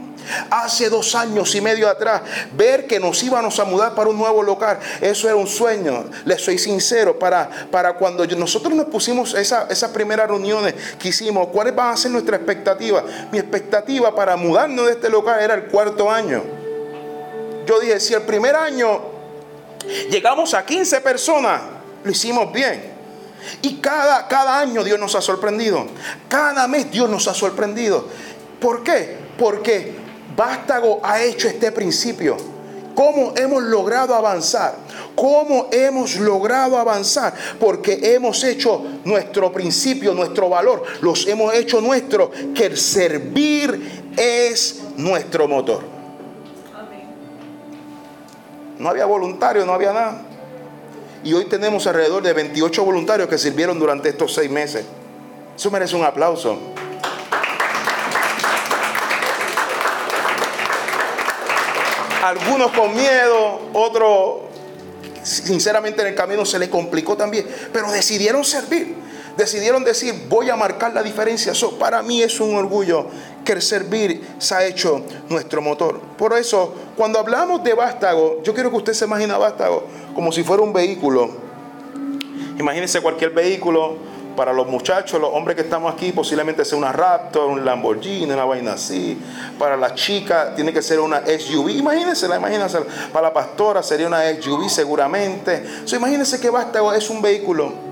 Hace 0.50 0.89
dos 0.89 1.15
años 1.15 1.53
y 1.55 1.61
medio 1.61 1.89
atrás, 1.89 2.21
ver 2.53 2.88
que 2.88 3.00
nos 3.00 3.21
íbamos 3.23 3.59
a 3.59 3.65
mudar 3.65 3.95
para 3.95 4.09
un 4.09 4.17
nuevo 4.17 4.43
local, 4.43 4.79
eso 5.00 5.27
era 5.27 5.35
un 5.35 5.47
sueño. 5.47 6.05
Les 6.25 6.41
soy 6.41 6.57
sincero, 6.57 7.17
para, 7.17 7.50
para 7.69 7.93
cuando 7.93 8.25
nosotros 8.27 8.73
nos 8.73 8.85
pusimos 8.85 9.33
esa, 9.33 9.67
esas 9.69 9.91
primeras 9.91 10.27
reuniones 10.27 10.73
que 10.97 11.09
hicimos, 11.09 11.47
¿cuáles 11.47 11.75
van 11.75 11.93
a 11.93 11.97
ser 11.97 12.11
nuestras 12.11 12.39
expectativas? 12.39 13.03
Mi 13.31 13.39
expectativa 13.39 14.13
para 14.15 14.35
mudarnos 14.35 14.85
de 14.88 14.93
este 14.93 15.09
local 15.09 15.41
era 15.41 15.53
el 15.53 15.65
cuarto 15.65 16.09
año. 16.09 16.43
Yo 17.65 17.79
dije, 17.79 18.00
si 18.00 18.13
el 18.13 18.23
primer 18.23 18.55
año 18.55 19.01
llegamos 20.09 20.53
a 20.53 20.65
15 20.65 21.01
personas, 21.01 21.61
lo 22.03 22.11
hicimos 22.11 22.51
bien. 22.51 22.91
Y 23.61 23.77
cada, 23.77 24.27
cada 24.27 24.59
año 24.59 24.83
Dios 24.83 25.00
nos 25.00 25.15
ha 25.15 25.21
sorprendido. 25.21 25.85
Cada 26.27 26.67
mes 26.67 26.91
Dios 26.91 27.09
nos 27.09 27.27
ha 27.27 27.33
sorprendido. 27.33 28.05
¿Por 28.59 28.83
qué? 28.83 29.17
Porque 29.38 29.95
Vástago 30.35 31.00
ha 31.03 31.21
hecho 31.21 31.47
este 31.47 31.71
principio. 31.71 32.38
¿Cómo 32.95 33.33
hemos 33.35 33.63
logrado 33.63 34.13
avanzar? 34.15 34.75
¿Cómo 35.15 35.67
hemos 35.71 36.17
logrado 36.17 36.77
avanzar? 36.77 37.33
Porque 37.59 38.00
hemos 38.13 38.43
hecho 38.43 38.83
nuestro 39.05 39.51
principio, 39.51 40.13
nuestro 40.13 40.50
valor, 40.50 40.83
los 41.01 41.25
hemos 41.27 41.53
hecho 41.53 41.81
nuestro, 41.81 42.31
que 42.53 42.65
el 42.65 42.77
servir 42.77 44.11
es 44.17 44.81
nuestro 44.97 45.47
motor. 45.47 45.81
No 48.77 48.89
había 48.89 49.05
voluntario, 49.05 49.65
no 49.65 49.73
había 49.73 49.93
nada. 49.93 50.21
Y 51.23 51.33
hoy 51.33 51.45
tenemos 51.45 51.85
alrededor 51.85 52.23
de 52.23 52.33
28 52.33 52.83
voluntarios 52.83 53.29
que 53.29 53.38
sirvieron 53.38 53.77
durante 53.79 54.09
estos 54.09 54.33
seis 54.33 54.50
meses. 54.50 54.85
Eso 55.55 55.69
merece 55.69 55.95
un 55.95 56.03
aplauso. 56.03 56.57
Algunos 62.22 62.72
con 62.72 62.96
miedo, 62.96 63.62
otros 63.74 64.51
sinceramente 65.24 66.01
en 66.01 66.10
el 66.10 66.16
camino 66.16 66.46
se 66.46 66.60
les 66.60 66.70
complicó 66.70 67.16
también, 67.16 67.46
pero 67.74 67.92
decidieron 67.92 68.44
servir. 68.44 68.96
Decidieron 69.38 69.84
decir, 69.84 70.25
voy 70.30 70.50
a 70.50 70.56
marcar 70.56 70.94
la 70.94 71.01
diferencia. 71.01 71.54
Eso 71.54 71.80
para 71.80 72.01
mí 72.04 72.22
es 72.22 72.40
un 72.40 72.56
orgullo 72.56 73.08
que 73.46 73.54
el 73.54 73.62
servir 73.62 74.22
se 74.38 74.54
ha 74.54 74.66
hecho 74.66 75.04
nuestro 75.30 75.62
motor. 75.62 76.00
Por 76.18 76.38
eso, 76.38 76.75
cuando 76.98 77.18
hablamos 77.18 77.63
de 77.63 77.74
vástago, 77.74 78.42
yo 78.44 78.54
quiero 78.54 78.70
que 78.70 78.78
usted 78.78 78.94
se 78.94 79.06
imagine 79.06 79.34
vástago 79.34 79.88
como 80.13 80.32
si 80.32 80.44
fuera 80.44 80.62
un 80.62 80.74
vehículo. 80.74 81.30
Imagínense 82.60 83.01
cualquier 83.01 83.32
vehículo 83.32 84.11
para 84.41 84.53
los 84.53 84.65
muchachos, 84.65 85.21
los 85.21 85.29
hombres 85.31 85.55
que 85.55 85.62
estamos 85.62 85.93
aquí, 85.93 86.12
posiblemente 86.12 86.65
sea 86.65 86.75
una 86.75 86.91
Raptor, 86.91 87.48
un 87.48 87.63
Lamborghini, 87.63 88.31
una 88.31 88.43
vaina 88.43 88.74
así. 88.74 89.15
Para 89.60 89.77
las 89.77 89.93
chicas 89.93 90.55
tiene 90.55 90.74
que 90.74 90.81
ser 90.81 91.00
una 91.00 91.21
SUV. 91.24 91.69
Imagínense, 91.69 92.25
imagínense. 92.25 92.79
Para 93.13 93.27
la 93.27 93.33
pastora 93.36 93.83
sería 93.83 94.07
una 94.07 94.24
SUV 94.41 94.67
seguramente. 94.67 95.63
imagínense 95.93 96.39
que 96.39 96.50
vástago 96.50 96.91
es 96.91 97.07
un 97.12 97.21
vehículo 97.21 97.90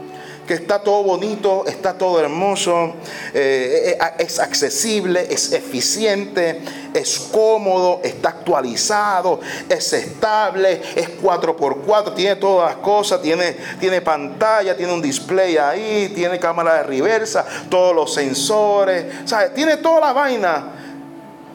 que 0.49 0.55
está 0.55 0.79
todo 0.79 1.03
bonito, 1.03 1.63
está 1.67 1.93
todo 1.93 2.19
hermoso, 2.19 2.95
eh, 3.35 3.95
eh, 4.01 4.13
es 4.17 4.39
accesible, 4.39 5.27
es 5.29 5.53
eficiente, 5.53 6.59
es 6.91 7.19
cómodo, 7.31 8.01
está 8.03 8.29
actualizado, 8.29 9.41
es 9.69 9.93
estable, 9.93 10.81
es 10.95 11.21
4x4, 11.21 12.15
tiene 12.15 12.35
todas 12.37 12.73
las 12.73 12.83
cosas, 12.83 13.21
tiene, 13.21 13.55
tiene 13.79 14.01
pantalla, 14.01 14.75
tiene 14.75 14.91
un 14.91 15.03
display 15.03 15.55
ahí, 15.57 16.11
tiene 16.15 16.39
cámara 16.39 16.77
de 16.77 16.83
reversa, 16.83 17.45
todos 17.69 17.95
los 17.95 18.11
sensores, 18.11 19.05
tiene 19.53 19.77
toda 19.77 19.99
la 19.99 20.13
vaina. 20.13 20.63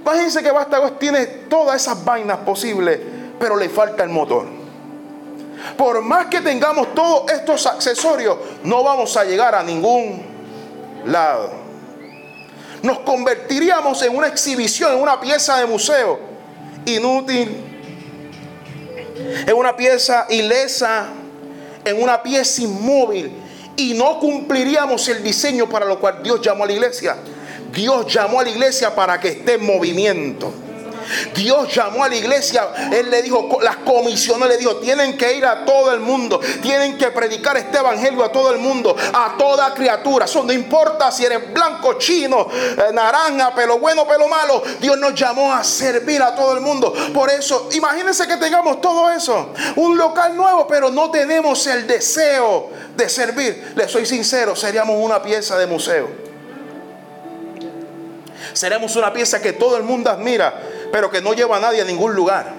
Imagínense 0.03 0.41
que 0.41 0.53
Basta 0.53 0.89
tiene 1.01 1.27
todas 1.27 1.83
esas 1.83 2.05
vainas 2.05 2.39
posibles, 2.39 3.01
pero 3.41 3.57
le 3.57 3.69
falta 3.69 4.05
el 4.05 4.11
motor. 4.11 4.64
Por 5.77 6.03
más 6.03 6.27
que 6.27 6.41
tengamos 6.41 6.95
todos 6.95 7.31
estos 7.33 7.67
accesorios, 7.67 8.37
no 8.63 8.83
vamos 8.83 9.17
a 9.17 9.25
llegar 9.25 9.55
a 9.55 9.63
ningún 9.63 10.23
lado. 11.07 11.51
Nos 12.83 13.01
convertiríamos 13.01 14.03
en 14.03 14.15
una 14.15 14.27
exhibición, 14.29 14.93
en 14.93 15.01
una 15.01 15.21
pieza 15.21 15.59
de 15.59 15.67
museo 15.67 16.21
inútil, 16.85 17.65
en 19.47 19.55
una 19.55 19.75
pieza 19.75 20.27
ilesa, 20.29 21.07
en 21.85 22.03
una 22.03 22.23
pieza 22.23 22.63
inmóvil 22.63 23.33
y 23.77 23.95
no 23.95 24.19
cumpliríamos 24.19 25.09
el 25.09 25.23
diseño 25.23 25.69
para 25.69 25.87
lo 25.87 25.99
cual 25.99 26.23
Dios 26.23 26.41
llamó 26.41 26.65
a 26.65 26.67
la 26.67 26.73
iglesia. 26.73 27.17
Dios 27.73 28.13
llamó 28.13 28.41
a 28.41 28.45
la 28.45 28.51
iglesia 28.51 28.95
para 28.95 29.19
que 29.19 29.29
esté 29.29 29.55
en 29.55 29.65
movimiento. 29.65 30.53
Dios 31.35 31.73
llamó 31.75 32.05
a 32.05 32.09
la 32.09 32.17
iglesia, 32.17 32.69
Él 32.93 33.11
le 33.11 33.23
dijo, 33.23 33.59
las 33.63 33.77
comisiones 33.79 34.49
le 34.49 34.57
dijo, 34.57 34.77
tienen 34.77 35.17
que 35.17 35.35
ir 35.35 35.45
a 35.45 35.65
todo 35.65 35.93
el 35.93 36.01
mundo, 36.01 36.41
tienen 36.63 36.97
que 36.99 37.11
predicar 37.11 37.57
este 37.57 37.79
evangelio 37.79 38.25
a 38.25 38.33
todo 38.33 38.53
el 38.53 38.59
mundo, 38.59 38.97
a 39.13 39.35
toda 39.39 39.75
criatura. 39.75 40.25
Eso 40.25 40.43
no 40.45 40.53
importa 40.53 41.11
si 41.11 41.25
eres 41.25 41.53
blanco, 41.53 41.95
chino, 41.95 42.49
eh, 42.51 42.93
naranja, 42.93 43.55
pelo 43.55 43.79
bueno, 43.79 44.07
pelo 44.07 44.29
malo. 44.29 44.63
Dios 44.81 44.99
nos 44.99 45.15
llamó 45.15 45.53
a 45.53 45.63
servir 45.65 46.23
a 46.23 46.35
todo 46.35 46.55
el 46.55 46.61
mundo. 46.61 46.93
Por 47.13 47.31
eso, 47.31 47.69
imagínense 47.73 48.27
que 48.27 48.37
tengamos 48.37 48.81
todo 48.81 49.11
eso. 49.11 49.53
Un 49.77 49.97
local 49.97 50.37
nuevo, 50.37 50.67
pero 50.67 50.91
no 50.91 51.11
tenemos 51.11 51.67
el 51.67 51.87
deseo 51.87 52.71
de 52.97 53.09
servir. 53.09 53.73
Les 53.77 53.91
soy 53.91 54.07
sincero, 54.07 54.57
seríamos 54.57 54.97
una 54.99 55.23
pieza 55.23 55.59
de 55.59 55.67
museo. 55.67 56.25
Seremos 58.53 58.95
una 58.97 59.13
pieza 59.13 59.41
que 59.43 59.53
todo 59.53 59.77
el 59.77 59.83
mundo 59.83 60.11
admira, 60.11 60.55
pero 60.95 61.11
que 61.11 61.21
no 61.21 61.33
lleva 61.33 61.57
a 61.57 61.61
nadie 61.61 61.81
a 61.81 61.85
ningún 61.85 62.15
lugar. 62.15 62.55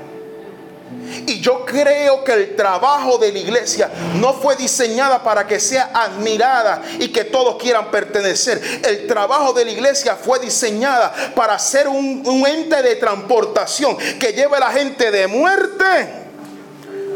Y 1.26 1.40
yo 1.40 1.64
creo 1.64 2.22
que 2.22 2.34
el 2.34 2.56
trabajo 2.58 3.18
de 3.18 3.32
la 3.32 3.40
iglesia 3.40 3.90
no 4.16 4.34
fue 4.34 4.58
diseñada 4.58 5.24
para 5.24 5.48
que 5.48 5.58
sea 5.58 5.92
admirada 5.94 6.82
y 7.00 7.14
que 7.14 7.24
todos 7.24 7.56
quieran 7.56 7.90
pertenecer. 7.90 8.62
El 8.84 9.08
trabajo 9.08 9.54
de 9.54 9.64
la 9.64 9.72
iglesia 9.72 10.18
fue 10.18 10.40
diseñada 10.40 11.14
para 11.34 11.58
ser 11.58 11.88
un, 11.88 12.26
ente 12.46 12.82
de 12.82 12.98
transportación 12.98 13.96
que 14.20 14.34
lleve 14.34 14.58
a 14.58 14.60
la 14.60 14.72
gente 14.74 15.12
de 15.12 15.28
muerte 15.28 15.86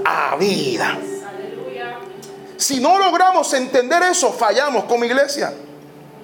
a 0.05 0.37
vida. 0.37 0.99
Si 2.55 2.79
no 2.79 2.97
logramos 2.97 3.53
entender 3.55 4.03
eso, 4.03 4.31
fallamos 4.31 4.85
como 4.85 5.03
iglesia. 5.03 5.53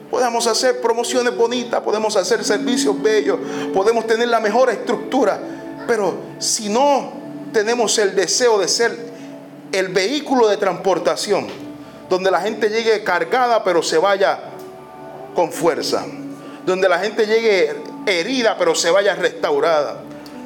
Podemos 0.10 0.46
hacer 0.48 0.82
promociones 0.82 1.36
bonitas, 1.36 1.82
podemos 1.82 2.16
hacer 2.16 2.44
servicios 2.44 3.02
bellos, 3.02 3.40
podemos 3.74 4.06
tener 4.06 4.28
la 4.28 4.40
mejor 4.40 4.70
estructura, 4.70 5.40
pero 5.88 6.16
si 6.38 6.70
no 6.70 7.14
tenemos 7.52 7.98
el 7.98 8.16
deseo 8.16 8.60
de 8.60 8.68
ser 8.68 8.96
el 9.72 9.90
vehículo 9.90 10.48
de 10.48 10.58
transportación, 10.58 11.48
donde 12.10 12.30
la 12.30 12.40
gente 12.40 12.70
llegue 12.70 13.04
cargada 13.04 13.64
pero 13.64 13.82
se 13.82 13.98
vaya 13.98 14.40
con 15.34 15.52
fuerza, 15.52 16.06
donde 16.66 16.88
la 16.88 17.00
gente 17.00 17.26
llegue 17.26 17.76
herida 18.06 18.58
pero 18.58 18.76
se 18.76 18.92
vaya 18.92 19.16
restaurada, 19.16 20.02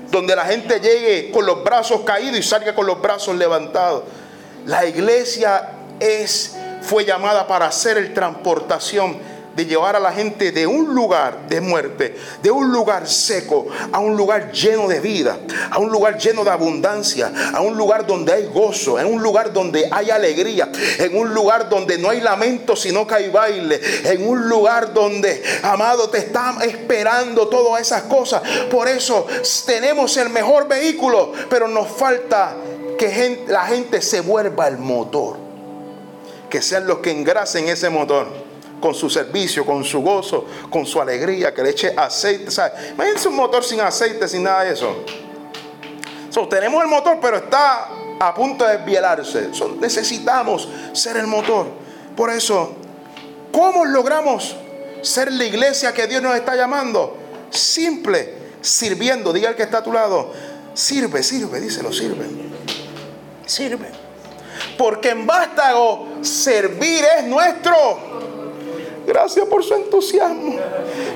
donde 0.09 0.35
la 0.35 0.45
gente 0.45 0.79
llegue 0.79 1.31
con 1.31 1.45
los 1.45 1.63
brazos 1.63 2.01
caídos 2.01 2.39
y 2.39 2.43
salga 2.43 2.73
con 2.73 2.87
los 2.87 3.01
brazos 3.01 3.35
levantados. 3.35 4.03
La 4.65 4.85
iglesia 4.85 5.69
es 5.99 6.55
fue 6.81 7.05
llamada 7.05 7.45
para 7.47 7.67
hacer 7.67 7.97
el 7.97 8.13
transportación 8.13 9.17
de 9.59 9.65
llevar 9.65 9.97
a 9.97 9.99
la 9.99 10.13
gente 10.13 10.53
de 10.53 10.65
un 10.65 10.95
lugar 10.95 11.49
de 11.49 11.59
muerte, 11.59 12.15
de 12.41 12.49
un 12.49 12.71
lugar 12.71 13.09
seco, 13.09 13.67
a 13.91 13.99
un 13.99 14.15
lugar 14.15 14.53
lleno 14.53 14.87
de 14.87 15.01
vida, 15.01 15.37
a 15.69 15.79
un 15.79 15.89
lugar 15.91 16.17
lleno 16.17 16.45
de 16.45 16.49
abundancia, 16.49 17.29
a 17.53 17.59
un 17.59 17.75
lugar 17.75 18.07
donde 18.07 18.31
hay 18.31 18.45
gozo, 18.45 18.97
en 18.97 19.07
un 19.07 19.21
lugar 19.21 19.51
donde 19.51 19.85
hay 19.91 20.11
alegría, 20.11 20.71
en 20.97 21.17
un 21.17 21.33
lugar 21.33 21.67
donde 21.67 21.97
no 21.97 22.09
hay 22.09 22.21
lamento, 22.21 22.73
sino 22.73 23.05
que 23.05 23.15
hay 23.15 23.29
baile, 23.31 23.81
en 24.05 24.25
un 24.25 24.47
lugar 24.47 24.93
donde, 24.93 25.43
amado, 25.61 26.09
te 26.09 26.19
están 26.19 26.61
esperando 26.61 27.49
todas 27.49 27.81
esas 27.81 28.03
cosas. 28.03 28.41
Por 28.71 28.87
eso 28.87 29.27
tenemos 29.65 30.15
el 30.15 30.29
mejor 30.29 30.69
vehículo, 30.69 31.33
pero 31.49 31.67
nos 31.67 31.89
falta 31.89 32.55
que 32.97 33.43
la 33.49 33.65
gente 33.65 34.01
se 34.01 34.21
vuelva 34.21 34.69
el 34.69 34.77
motor, 34.77 35.35
que 36.49 36.61
sean 36.61 36.87
los 36.87 36.99
que 36.99 37.11
engrasen 37.11 37.67
ese 37.67 37.89
motor 37.89 38.47
con 38.79 38.93
su 38.93 39.09
servicio, 39.09 39.65
con 39.65 39.83
su 39.83 40.01
gozo, 40.01 40.45
con 40.69 40.85
su 40.85 41.01
alegría, 41.01 41.53
que 41.53 41.63
le 41.63 41.69
eche 41.71 41.93
aceite. 41.95 42.51
Imagínense 42.91 43.27
un 43.27 43.35
motor 43.35 43.63
sin 43.63 43.81
aceite, 43.81 44.27
sin 44.27 44.43
nada 44.43 44.63
de 44.63 44.73
eso. 44.73 45.03
tenemos 46.49 46.81
el 46.83 46.89
motor, 46.89 47.17
pero 47.21 47.37
está 47.37 47.89
a 48.19 48.33
punto 48.33 48.65
de 48.65 48.77
desvielarse. 48.77 49.49
necesitamos 49.79 50.67
ser 50.93 51.17
el 51.17 51.27
motor. 51.27 51.67
Por 52.15 52.29
eso, 52.29 52.75
¿cómo 53.51 53.85
logramos 53.85 54.55
ser 55.01 55.31
la 55.31 55.45
iglesia 55.45 55.93
que 55.93 56.07
Dios 56.07 56.21
nos 56.21 56.35
está 56.35 56.55
llamando? 56.55 57.17
Simple, 57.49 58.33
sirviendo. 58.61 59.31
Diga 59.31 59.49
el 59.49 59.55
que 59.55 59.63
está 59.63 59.79
a 59.79 59.83
tu 59.83 59.93
lado. 59.93 60.31
Sirve, 60.73 61.23
sirve, 61.23 61.59
díselo, 61.59 61.91
sirve. 61.91 62.25
Sirve. 63.45 63.89
Porque 64.77 65.09
en 65.09 65.25
vástago 65.25 66.07
servir 66.21 67.03
es 67.17 67.25
nuestro 67.25 68.08
Gracias 69.05 69.45
por 69.47 69.63
su 69.63 69.73
entusiasmo. 69.73 70.55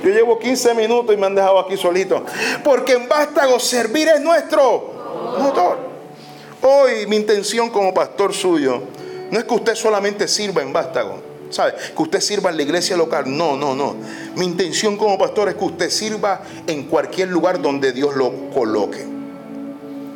Yo 0.04 0.10
llevo 0.10 0.40
15 0.40 0.74
minutos 0.74 1.14
y 1.14 1.18
me 1.18 1.26
han 1.26 1.36
dejado 1.36 1.60
aquí 1.60 1.78
solito. 1.78 2.24
Porque 2.64 2.94
en 2.94 3.08
Vástago 3.08 3.60
servir 3.60 4.08
es 4.08 4.22
nuestro 4.22 4.94
motor. 5.40 5.78
Hoy 6.62 7.06
mi 7.08 7.18
intención 7.18 7.70
como 7.70 7.94
pastor 7.94 8.34
suyo 8.34 8.82
no 9.32 9.40
es 9.40 9.46
que 9.46 9.54
usted 9.54 9.76
solamente 9.76 10.28
sirva 10.28 10.62
en 10.62 10.72
Vástago. 10.74 11.34
¿Sabe? 11.50 11.76
Que 11.96 12.02
usted 12.02 12.20
sirva 12.20 12.50
en 12.50 12.58
la 12.58 12.64
iglesia 12.64 12.98
local. 12.98 13.26
No, 13.28 13.56
no, 13.56 13.76
no. 13.76 13.96
Mi 14.36 14.46
intención 14.46 14.98
como 14.98 15.18
pastor 15.18 15.50
es 15.50 15.56
que 15.56 15.64
usted 15.64 15.90
sirva 15.90 16.42
en 16.66 16.84
cualquier 16.84 17.30
lugar 17.30 17.62
donde 17.62 17.92
Dios 17.92 18.16
lo 18.16 18.50
coloque. 18.52 19.06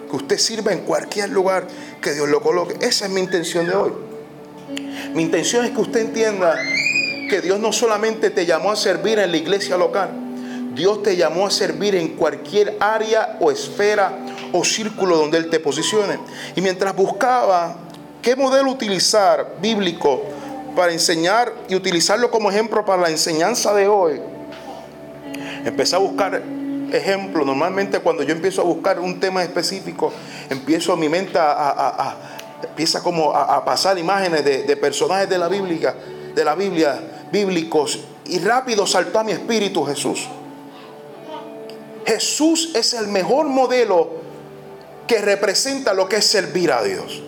Que 0.09 0.15
usted 0.15 0.38
sirva 0.38 0.74
en 0.74 0.79
cualquier 0.79 1.29
lugar 1.29 1.67
que 2.01 2.13
Dios 2.13 2.27
lo 2.27 2.41
coloque. 2.41 2.75
Esa 2.79 3.05
es 3.05 3.12
mi 3.12 3.21
intención 3.21 3.67
de 3.67 3.75
hoy. 3.75 3.91
Mi 5.13 5.24
intención 5.24 5.65
es 5.65 5.71
que 5.71 5.81
usted 5.81 6.01
entienda 6.01 6.55
que 7.27 7.41
Dios 7.41 7.60
no 7.60 7.72
solamente 7.72 8.29
te 8.29 8.46
llamó 8.46 8.72
a 8.72 8.75
servir 8.75 9.19
en 9.19 9.31
la 9.31 9.38
iglesia 9.38 9.77
local, 9.77 10.10
Dios 10.77 11.01
te 11.01 11.15
llamó 11.15 11.48
a 11.48 11.51
servir 11.51 11.96
en 11.96 12.10
cualquier 12.10 12.77
área 12.79 13.38
o 13.39 13.51
esfera 13.51 14.13
o 14.53 14.63
círculo 14.63 15.17
donde 15.17 15.39
Él 15.39 15.50
te 15.50 15.60
posicione. 15.60 16.19
Y 16.55 16.62
mientras 16.62 16.96
buscaba 16.96 17.75
qué 18.22 18.36
modelo 18.36 18.72
utilizar 18.72 19.55
bíblico 19.60 20.22
para 20.75 20.91
enseñar 20.91 21.51
y 21.67 21.75
utilizarlo 21.75 22.29
como 22.29 22.51
ejemplo 22.51 22.86
para 22.86 23.01
la 23.01 23.10
enseñanza 23.10 23.74
de 23.74 23.88
hoy, 23.88 24.22
empecé 25.65 25.96
a 25.96 26.00
buscar 26.00 26.43
ejemplos. 26.93 27.46
Normalmente 27.46 28.00
cuando 28.00 28.22
yo 28.22 28.34
empiezo 28.34 28.62
a 28.62 28.65
buscar 28.65 29.00
un 29.00 29.19
tema 29.19 29.43
específico, 29.43 30.13
empiezo 30.48 30.96
mi 30.96 31.10
mente 31.10 31.39
a, 31.39 32.15
empieza 32.62 33.01
como 33.01 33.31
a, 33.31 33.65
pasar 33.65 33.98
imágenes 33.98 34.46
de, 34.46 34.63
de, 34.63 34.77
personajes 34.77 35.27
de 35.27 35.39
la 35.39 35.48
Biblia, 35.48 35.96
de 36.36 36.46
la 36.46 36.53
Biblia 36.53 37.16
bíblicos 37.31 38.00
y 38.25 38.39
rápido 38.39 38.86
saltó 38.86 39.19
a 39.19 39.24
mi 39.24 39.31
espíritu 39.31 39.84
Jesús. 39.86 40.27
Jesús 42.05 42.72
es 42.74 42.93
el 42.93 43.07
mejor 43.07 43.48
modelo 43.48 44.10
que 45.07 45.19
representa 45.19 45.93
lo 45.93 46.07
que 46.07 46.17
es 46.17 46.25
servir 46.25 46.72
a 46.72 46.84
Dios. 46.84 47.22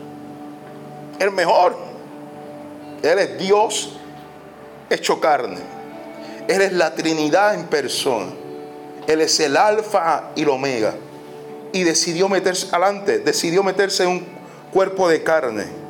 El 1.20 1.32
mejor. 1.32 1.76
Él 3.02 3.20
es 3.20 3.38
Dios 3.38 3.98
hecho 4.90 5.20
carne. 5.20 5.60
Él 6.48 6.62
es 6.62 6.74
la 6.74 6.96
Trinidad 6.96 7.56
en 7.56 7.68
persona. 7.68 8.28
Él 9.08 9.22
es 9.22 9.40
el 9.40 9.58
alfa 9.58 10.32
y 10.36 10.44
el 10.44 10.50
omega. 10.50 10.96
Y 11.72 11.84
decidió 11.84 12.28
meterse 12.28 12.68
adelante, 12.68 13.20
decidió 13.20 13.64
meterse 13.64 14.04
en 14.04 14.10
un 14.10 14.28
cuerpo 14.72 15.08
de 15.08 15.24
carne 15.24 15.89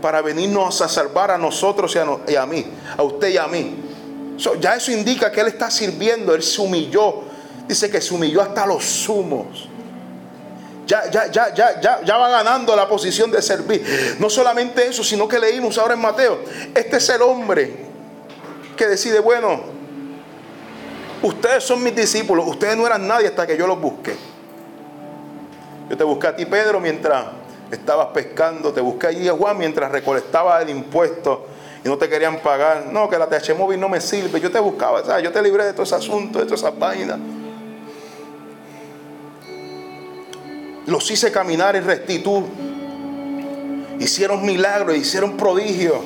para 0.00 0.22
venirnos 0.22 0.80
a 0.80 0.88
salvar 0.88 1.30
a 1.30 1.38
nosotros 1.38 1.96
y 2.28 2.36
a, 2.36 2.46
mí, 2.46 2.66
a 2.96 3.02
usted 3.02 3.28
y 3.28 3.36
a 3.36 3.46
mí. 3.46 3.76
ya 4.60 4.74
eso 4.76 4.90
indica 4.92 5.30
que 5.30 5.40
Él 5.40 5.48
está 5.48 5.70
sirviendo, 5.70 6.34
Él 6.34 6.42
se 6.42 6.60
humilló. 6.60 7.22
Dice 7.68 7.88
que 7.88 8.00
se 8.00 8.12
humilló 8.12 8.42
hasta 8.42 8.66
los 8.66 8.84
sumos. 8.84 9.68
Ya, 10.86 11.08
ya, 11.08 11.30
ya, 11.30 11.54
ya, 11.54 11.80
ya, 11.80 12.00
ya 12.02 12.16
va 12.16 12.28
ganando 12.28 12.74
la 12.74 12.88
posición 12.88 13.30
de 13.30 13.40
servir. 13.40 14.16
No 14.18 14.28
solamente 14.28 14.86
eso, 14.86 15.04
sino 15.04 15.28
que 15.28 15.38
leímos 15.38 15.78
ahora 15.78 15.94
en 15.94 16.00
Mateo. 16.00 16.40
Este 16.74 16.96
es 16.96 17.08
el 17.10 17.22
hombre 17.22 17.86
que 18.76 18.88
decide, 18.88 19.20
bueno, 19.20 19.60
ustedes 21.22 21.62
son 21.62 21.82
mis 21.82 21.94
discípulos, 21.94 22.44
ustedes 22.48 22.76
no 22.76 22.86
eran 22.86 23.06
nadie 23.06 23.28
hasta 23.28 23.46
que 23.46 23.56
yo 23.56 23.66
los 23.66 23.80
busqué. 23.80 24.16
Yo 25.88 25.96
te 25.96 26.02
busqué 26.04 26.26
a 26.28 26.34
ti, 26.34 26.46
Pedro, 26.46 26.80
mientras 26.80 27.26
estabas 27.76 28.08
pescando, 28.08 28.72
te 28.72 28.80
busqué 28.80 29.08
allí 29.08 29.28
a 29.28 29.32
Juan 29.32 29.58
mientras 29.58 29.90
recolectaba 29.90 30.60
el 30.62 30.70
impuesto 30.70 31.46
y 31.84 31.88
no 31.88 31.96
te 31.96 32.08
querían 32.08 32.38
pagar. 32.40 32.86
No, 32.92 33.08
que 33.08 33.18
la 33.18 33.28
TH 33.28 33.56
no 33.78 33.88
me 33.88 34.00
sirve. 34.00 34.40
Yo 34.40 34.50
te 34.50 34.60
buscaba, 34.60 35.04
¿sabes? 35.04 35.24
yo 35.24 35.32
te 35.32 35.42
libré 35.42 35.64
de 35.64 35.72
todo 35.72 35.84
ese 35.84 35.94
asunto, 35.94 36.38
de 36.38 36.44
todas 36.44 36.60
esas 36.60 36.78
vainas. 36.78 37.18
Los 40.86 41.10
hice 41.10 41.30
caminar 41.30 41.76
en 41.76 41.84
rectitud. 41.84 42.42
Hicieron 43.98 44.44
milagros, 44.44 44.96
hicieron 44.96 45.36
prodigios. 45.36 45.98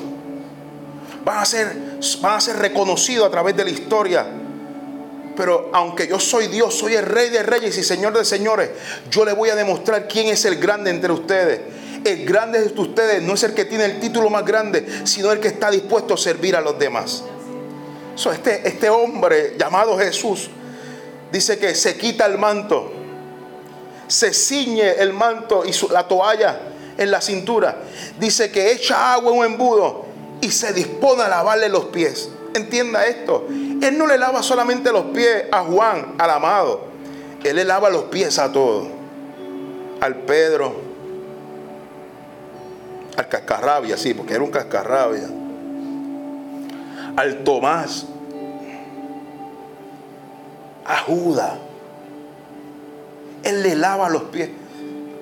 Van 1.24 1.38
a 1.38 1.44
ser, 1.44 1.98
van 2.20 2.36
a 2.36 2.40
ser 2.40 2.56
reconocidos 2.56 3.26
a 3.26 3.30
través 3.30 3.56
de 3.56 3.64
la 3.64 3.70
historia. 3.70 4.26
Pero 5.36 5.70
aunque 5.72 6.06
yo 6.06 6.20
soy 6.20 6.46
Dios, 6.46 6.74
soy 6.74 6.94
el 6.94 7.04
rey 7.04 7.30
de 7.30 7.42
reyes 7.42 7.76
y 7.76 7.82
señor 7.82 8.16
de 8.16 8.24
señores, 8.24 8.70
yo 9.10 9.24
le 9.24 9.32
voy 9.32 9.50
a 9.50 9.54
demostrar 9.54 10.06
quién 10.08 10.28
es 10.28 10.44
el 10.44 10.56
grande 10.56 10.90
entre 10.90 11.12
ustedes. 11.12 11.60
El 12.04 12.24
grande 12.26 12.60
de 12.60 12.80
ustedes 12.80 13.22
no 13.22 13.34
es 13.34 13.42
el 13.42 13.54
que 13.54 13.64
tiene 13.64 13.86
el 13.86 13.98
título 13.98 14.28
más 14.30 14.44
grande, 14.44 14.86
sino 15.04 15.32
el 15.32 15.40
que 15.40 15.48
está 15.48 15.70
dispuesto 15.70 16.14
a 16.14 16.16
servir 16.16 16.54
a 16.54 16.60
los 16.60 16.78
demás. 16.78 17.24
este, 18.32 18.68
este 18.68 18.90
hombre 18.90 19.54
llamado 19.58 19.98
Jesús 19.98 20.50
dice 21.32 21.58
que 21.58 21.74
se 21.74 21.96
quita 21.96 22.26
el 22.26 22.38
manto, 22.38 22.92
se 24.06 24.32
ciñe 24.32 24.92
el 24.98 25.12
manto 25.12 25.64
y 25.64 25.72
la 25.90 26.06
toalla 26.06 26.60
en 26.96 27.10
la 27.10 27.20
cintura. 27.20 27.78
Dice 28.20 28.50
que 28.50 28.72
echa 28.72 29.14
agua 29.14 29.32
en 29.32 29.38
un 29.38 29.44
embudo 29.46 30.04
y 30.40 30.50
se 30.50 30.72
dispone 30.72 31.22
a 31.22 31.28
lavarle 31.28 31.68
los 31.68 31.86
pies. 31.86 32.28
Entienda 32.54 33.06
esto. 33.06 33.46
Él 33.84 33.98
no 33.98 34.06
le 34.06 34.16
lava 34.16 34.42
solamente 34.42 34.90
los 34.90 35.04
pies 35.06 35.44
a 35.52 35.62
Juan, 35.62 36.14
al 36.16 36.30
amado. 36.30 36.86
Él 37.42 37.56
le 37.56 37.64
lava 37.64 37.90
los 37.90 38.04
pies 38.04 38.38
a 38.38 38.50
todos. 38.50 38.88
Al 40.00 40.16
Pedro. 40.16 40.74
Al 43.16 43.28
cascarrabia, 43.28 43.98
sí, 43.98 44.14
porque 44.14 44.32
era 44.34 44.42
un 44.42 44.50
cascarrabia. 44.50 45.28
Al 47.14 47.44
Tomás. 47.44 48.06
A 50.86 50.98
Judas. 51.00 51.52
Él 53.42 53.62
le 53.62 53.74
lava 53.74 54.08
los 54.08 54.22
pies. 54.24 54.48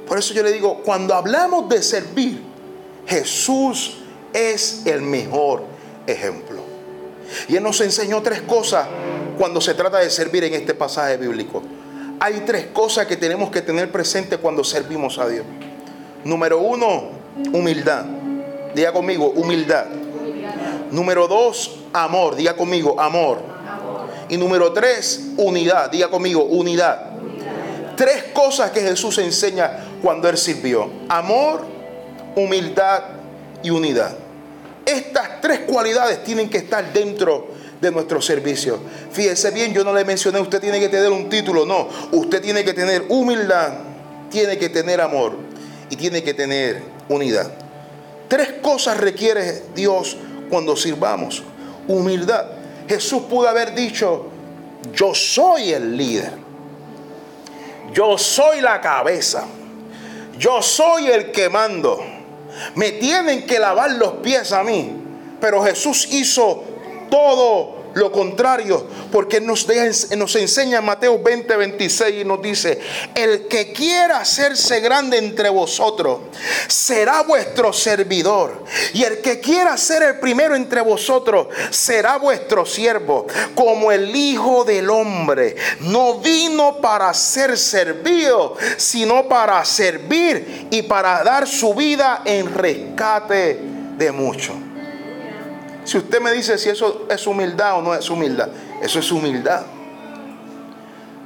Por 0.07 0.18
eso 0.18 0.35
yo 0.35 0.44
le 0.44 0.53
digo, 0.53 0.83
cuando 0.85 1.14
hablamos 1.14 1.68
de 1.68 1.83
servir, 1.83 2.42
Jesús 3.07 3.98
es 4.33 4.87
el 4.87 5.03
mejor 5.03 5.64
ejemplo. 6.07 6.51
Y 7.49 7.57
Él 7.57 7.62
nos 7.62 7.81
enseñó 7.81 8.23
tres 8.23 8.42
cosas 8.42 8.87
cuando 9.38 9.61
se 9.61 9.75
trata 9.75 9.99
de 9.99 10.11
servir 10.11 10.45
en 10.45 10.55
este 10.55 10.75
pasaje 10.75 11.16
bíblico. 11.16 11.62
Hay 12.21 12.42
tres 12.47 12.66
cosas 12.66 13.07
que 13.07 13.16
tenemos 13.16 13.51
que 13.51 13.62
tener 13.62 13.90
presente 13.90 14.38
cuando 14.38 14.62
servimos 14.62 15.18
a 15.18 15.29
Dios. 15.29 15.45
Número 16.25 16.61
uno, 16.61 17.11
humildad. 17.53 18.05
Diga 18.75 18.92
conmigo, 18.92 19.31
humildad. 19.31 19.87
Número 20.90 21.27
dos, 21.27 21.81
amor. 21.92 22.37
Diga 22.37 22.55
conmigo, 22.55 23.01
amor. 23.01 23.40
Y 24.29 24.37
número 24.37 24.73
tres, 24.73 25.31
unidad. 25.37 25.90
Diga 25.90 26.09
conmigo, 26.09 26.45
unidad. 26.45 27.11
Tres 27.97 28.25
cosas 28.33 28.71
que 28.71 28.81
Jesús 28.81 29.18
enseña 29.18 29.85
cuando 30.01 30.29
Él 30.29 30.38
sirvió. 30.38 30.90
Amor, 31.09 31.66
humildad 32.37 33.03
y 33.62 33.71
unidad. 33.71 34.21
Estas 34.85 35.40
tres 35.40 35.61
cualidades 35.61 36.25
tienen 36.25 36.49
que 36.49 36.59
estar 36.59 36.92
dentro 36.92 37.49
de 37.81 37.90
nuestro 37.90 38.23
servicio. 38.23 38.79
Fíjese 39.11 39.51
bien, 39.51 39.73
yo 39.73 39.85
no 39.85 39.92
le 39.92 40.05
mencioné, 40.05 40.40
usted 40.40 40.61
tiene 40.61 40.81
que 40.81 40.88
tener 40.88 41.11
un 41.11 41.29
título, 41.29 41.66
no. 41.66 41.88
Usted 42.12 42.40
tiene 42.40 42.64
que 42.64 42.73
tener 42.73 43.05
humildad, 43.09 43.73
tiene 44.31 44.57
que 44.57 44.68
tener 44.68 45.01
amor 45.01 45.37
y 45.90 45.97
tiene 45.97 46.23
que 46.23 46.33
tener 46.33 46.83
unidad. 47.09 47.51
Tres 48.29 48.55
cosas 48.62 48.97
requiere 48.99 49.64
Dios 49.75 50.16
cuando 50.49 50.77
sirvamos. 50.77 51.42
Humildad. 51.88 52.47
Jesús 52.88 53.23
pudo 53.29 53.49
haber 53.49 53.75
dicho, 53.75 54.27
yo 54.95 55.14
soy 55.14 55.73
el 55.73 55.97
líder. 55.97 56.33
Yo 57.92 58.16
soy 58.16 58.61
la 58.61 58.81
cabeza. 58.81 59.45
Yo 60.38 60.62
soy 60.62 61.09
el 61.09 61.31
que 61.31 61.49
mando. 61.49 62.03
Me 62.75 62.92
tienen 62.92 63.46
que 63.46 63.59
lavar 63.59 63.92
los 63.92 64.14
pies 64.14 64.53
a 64.53 64.62
mí. 64.62 64.92
Pero 65.40 65.62
Jesús 65.62 66.09
hizo 66.12 66.64
todo 67.11 67.82
lo 67.94 68.11
contrario, 68.11 68.87
porque 69.11 69.40
nos, 69.40 69.66
nos 70.16 70.37
enseña 70.37 70.78
en 70.78 70.85
Mateo 70.85 71.18
20, 71.18 71.57
26 71.57 72.22
y 72.22 72.24
nos 72.24 72.40
dice, 72.42 72.81
el 73.14 73.46
que 73.48 73.72
quiera 73.72 74.18
hacerse 74.18 74.81
grande 74.81 75.18
entre 75.18 75.48
vosotros 75.48 76.20
será 76.68 77.22
vuestro 77.22 77.72
servidor, 77.72 78.64
y 78.94 79.02
el 79.05 79.20
que 79.20 79.40
quiera 79.40 79.76
ser 79.76 80.02
el 80.02 80.18
primero 80.18 80.55
entre 80.55 80.81
vosotros 80.81 81.48
será 81.70 82.16
vuestro 82.16 82.64
siervo, 82.64 83.26
como 83.55 83.92
el 83.92 84.14
Hijo 84.14 84.64
del 84.64 84.90
Hombre 84.90 85.57
no 85.81 86.18
vino 86.18 86.78
para 86.81 87.12
ser 87.14 87.59
servido, 87.59 88.57
sino 88.76 89.28
para 89.28 89.64
servir 89.64 90.68
y 90.70 90.83
para 90.83 91.22
dar 91.22 91.46
su 91.46 91.74
vida 91.74 92.22
en 92.24 92.52
rescate 92.52 93.59
de 93.96 94.12
muchos. 94.12 94.71
Si 95.85 95.99
usted 95.99 96.21
me 96.21 96.33
dice 96.33 96.59
si 96.59 96.68
eso 96.68 97.07
es 97.09 97.27
humildad 97.27 97.79
o 97.79 97.83
no 97.83 97.95
es 97.95 98.09
humildad, 98.09 98.49
eso 98.81 98.99
es 98.99 99.11
humildad. 99.11 99.62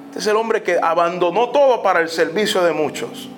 Este 0.08 0.18
es 0.20 0.26
el 0.28 0.36
hombre 0.36 0.62
que 0.62 0.78
abandonó 0.82 1.50
todo 1.50 1.82
para 1.82 2.00
el 2.00 2.08
servicio 2.08 2.62
de 2.64 2.72
muchos. 2.72 3.28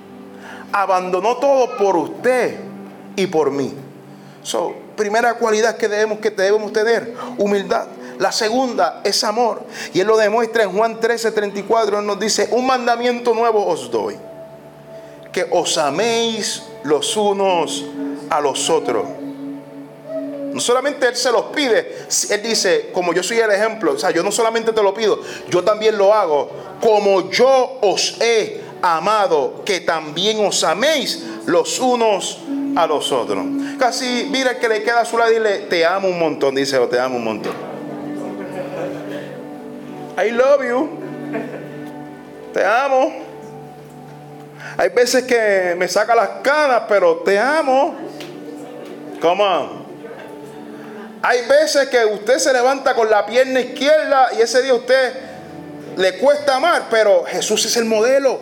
Abandonó 0.71 1.39
todo 1.39 1.77
por 1.77 1.97
usted 1.97 2.61
y 3.17 3.27
por 3.27 3.51
mí. 3.51 3.75
primera 4.95 5.35
cualidad 5.35 5.77
que 5.77 5.89
debemos, 5.89 6.21
que 6.21 6.31
debemos 6.31 6.73
tener, 6.73 7.15
humildad. 7.37 7.89
La 8.19 8.31
segunda 8.31 9.01
es 9.05 9.25
amor. 9.25 9.63
Y 9.93 10.01
Él 10.01 10.07
lo 10.07 10.17
demuestra 10.17 10.63
en 10.63 10.73
Juan 10.73 11.01
13, 11.01 11.33
34. 11.33 11.99
Él 11.99 12.07
nos 12.07 12.21
dice, 12.21 12.49
un 12.53 12.67
mandamiento 12.67 13.35
nuevo 13.35 13.67
os 13.67 13.91
doy. 13.91 14.17
Que 15.33 15.49
os 15.51 15.79
améis 15.79 16.63
los 16.85 17.17
unos 17.17 17.87
a 18.31 18.41
los 18.41 18.71
otros. 18.71 19.05
Solamente 20.61 21.07
Él 21.07 21.16
se 21.16 21.31
los 21.31 21.47
pide, 21.47 22.07
Él 22.31 22.42
dice, 22.42 22.90
como 22.92 23.12
yo 23.12 23.23
soy 23.23 23.38
el 23.38 23.51
ejemplo, 23.51 23.92
o 23.92 23.99
sea, 23.99 24.11
yo 24.11 24.23
no 24.23 24.33
solamente 24.33 24.73
te 24.73 24.83
lo 24.83 24.94
pido, 24.94 25.21
yo 25.49 25.62
también 25.64 25.97
lo 25.97 26.14
hago, 26.14 26.51
como 26.81 27.31
yo 27.31 27.79
os 27.81 28.16
he 28.21 28.61
amado, 28.83 29.62
que 29.64 29.81
también 29.81 30.44
os 30.44 30.62
améis 30.64 31.25
los 31.47 31.79
unos 31.79 32.38
a 32.77 32.87
los 32.87 33.11
otros. 33.12 33.44
Casi, 33.79 34.29
mira 34.31 34.59
que 34.59 34.68
le 34.68 34.83
queda 34.83 35.01
a 35.01 35.05
su 35.05 35.18
lado 35.18 35.31
dile, 35.31 35.61
te 35.61 35.85
amo 35.85 36.09
un 36.09 36.18
montón, 36.18 36.55
dice, 36.55 36.79
te 36.87 36.99
amo 36.99 37.16
un 37.16 37.25
montón. 37.25 37.53
I 40.18 40.31
love 40.31 40.64
you. 40.64 40.88
Te 42.53 42.64
amo. 42.64 43.12
Hay 44.77 44.88
veces 44.90 45.25
que 45.25 45.77
me 45.79 45.87
saca 45.87 46.14
las 46.14 46.29
canas, 46.42 46.83
pero 46.88 47.16
te 47.18 47.38
amo. 47.38 47.94
Come 49.21 49.42
on. 49.42 49.88
Hay 51.23 51.47
veces 51.47 51.89
que 51.89 52.05
usted 52.05 52.39
se 52.39 52.53
levanta 52.53 52.95
con 52.95 53.11
la 53.11 53.27
pierna 53.27 53.61
izquierda 53.61 54.29
y 54.39 54.43
ese 54.43 54.63
día 54.63 54.75
usted 54.75 55.15
le 55.97 56.17
cuesta 56.19 56.57
amar, 56.57 56.85
pero 56.91 57.25
Jesús 57.25 57.65
es 57.67 57.77
el 57.77 57.85
modelo. 57.85 58.39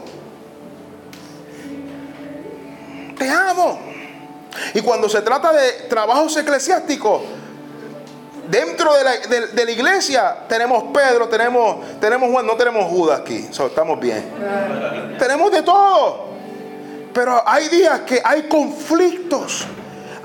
Te 3.19 3.29
amo. 3.31 3.81
Y 4.75 4.81
cuando 4.83 5.09
se 5.09 5.23
trata 5.23 5.53
de 5.53 5.73
trabajos 5.89 6.37
eclesiásticos, 6.37 7.23
dentro 8.49 8.93
de 8.95 9.65
la, 9.65 9.71
iglesia 9.71 10.37
tenemos 10.49 10.85
Pedro, 10.93 11.29
tenemos, 11.29 11.99
tenemos 11.99 12.31
Juan, 12.31 12.47
no 12.47 12.57
tenemos 12.57 12.85
Judas 12.91 13.21
aquí, 13.21 13.49
estamos 13.51 14.01
bien. 14.01 15.17
Tenemos 15.19 15.51
de 15.51 15.62
todo. 15.62 16.27
Pero 17.12 17.43
hay 17.47 17.69
días 17.69 18.01
que 18.01 18.21
hay 18.23 18.43
conflictos. 18.43 19.67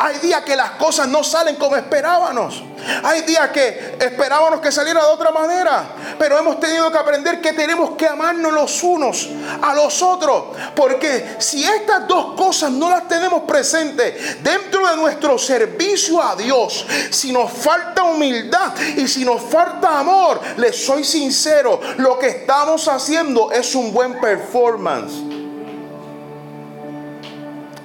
Hay 0.03 0.17
días 0.17 0.41
que 0.41 0.55
las 0.55 0.71
cosas 0.71 1.07
no 1.07 1.23
salen 1.23 1.57
como 1.57 1.75
esperábamos. 1.75 2.63
Hay 3.03 3.21
días 3.21 3.51
que 3.51 3.97
esperábamos 3.99 4.59
que 4.59 4.71
saliera 4.71 4.99
de 5.05 5.11
otra 5.11 5.29
manera. 5.29 5.89
Pero 6.17 6.39
hemos 6.39 6.59
tenido 6.59 6.91
que 6.91 6.97
aprender 6.97 7.39
que 7.39 7.53
tenemos 7.53 7.91
que 7.91 8.07
amarnos 8.07 8.51
los 8.51 8.81
unos 8.81 9.29
a 9.61 9.75
los 9.75 10.01
otros. 10.01 10.57
Porque 10.75 11.35
si 11.37 11.63
estas 11.63 12.07
dos 12.07 12.33
cosas 12.33 12.71
no 12.71 12.89
las 12.89 13.07
tenemos 13.07 13.43
presentes 13.43 14.41
dentro 14.43 14.87
de 14.87 14.95
nuestro 14.95 15.37
servicio 15.37 16.19
a 16.19 16.35
Dios, 16.35 16.83
si 17.11 17.31
nos 17.31 17.51
falta 17.51 18.03
humildad 18.03 18.73
y 18.97 19.07
si 19.07 19.23
nos 19.23 19.39
falta 19.43 19.99
amor, 19.99 20.41
les 20.57 20.83
soy 20.83 21.03
sincero, 21.03 21.79
lo 21.97 22.17
que 22.17 22.27
estamos 22.27 22.87
haciendo 22.87 23.51
es 23.51 23.75
un 23.75 23.93
buen 23.93 24.19
performance. 24.19 25.13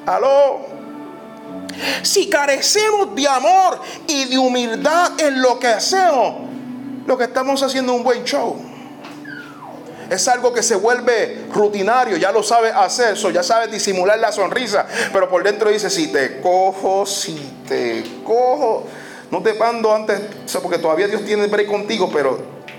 Aló. 0.07 0.76
Si 2.03 2.29
carecemos 2.29 3.15
de 3.15 3.29
amor 3.29 3.81
y 4.07 4.25
de 4.25 4.39
humildad 4.39 5.21
en 5.21 5.43
lo 5.43 5.59
que 5.59 5.69
hacemos, 5.69 6.47
lo 7.07 7.17
que 7.17 7.25
estamos 7.25 7.63
haciendo 7.63 7.93
es 7.93 7.99
un 7.99 8.05
buen 8.05 8.25
show. 8.25 8.57
Es 10.11 10.29
algo 10.29 10.53
que 10.53 10.63
se 10.63 10.77
vuelve 10.77 11.47
rutinario, 11.53 12.17
ya 12.17 12.31
lo 12.31 12.43
sabes 12.43 12.73
hacer, 12.75 13.15
eso, 13.15 13.31
ya 13.31 13.43
sabes 13.43 13.73
disimular 13.73 14.19
la 14.19 14.31
sonrisa, 14.31 14.87
pero 15.13 15.29
por 15.29 15.43
dentro 15.43 15.69
dice, 15.69 15.91
si 15.91 16.13
te 16.13 16.41
cojo, 16.41 17.05
si 17.05 17.35
te 17.67 18.05
cojo, 18.25 18.87
no 19.33 19.43
te 19.43 19.55
mando 19.55 19.93
antes, 19.93 20.21
porque 20.63 20.79
todavía 20.79 21.09
Dios 21.09 21.25
tiene 21.25 21.49
break 21.49 21.67
contigo, 21.67 22.09
pero 22.13 22.39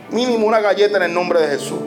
mínimo 0.09 0.47
una 0.47 0.61
galleta 0.61 0.97
en 0.97 1.03
el 1.03 1.13
nombre 1.13 1.41
de 1.41 1.47
Jesús. 1.49 1.79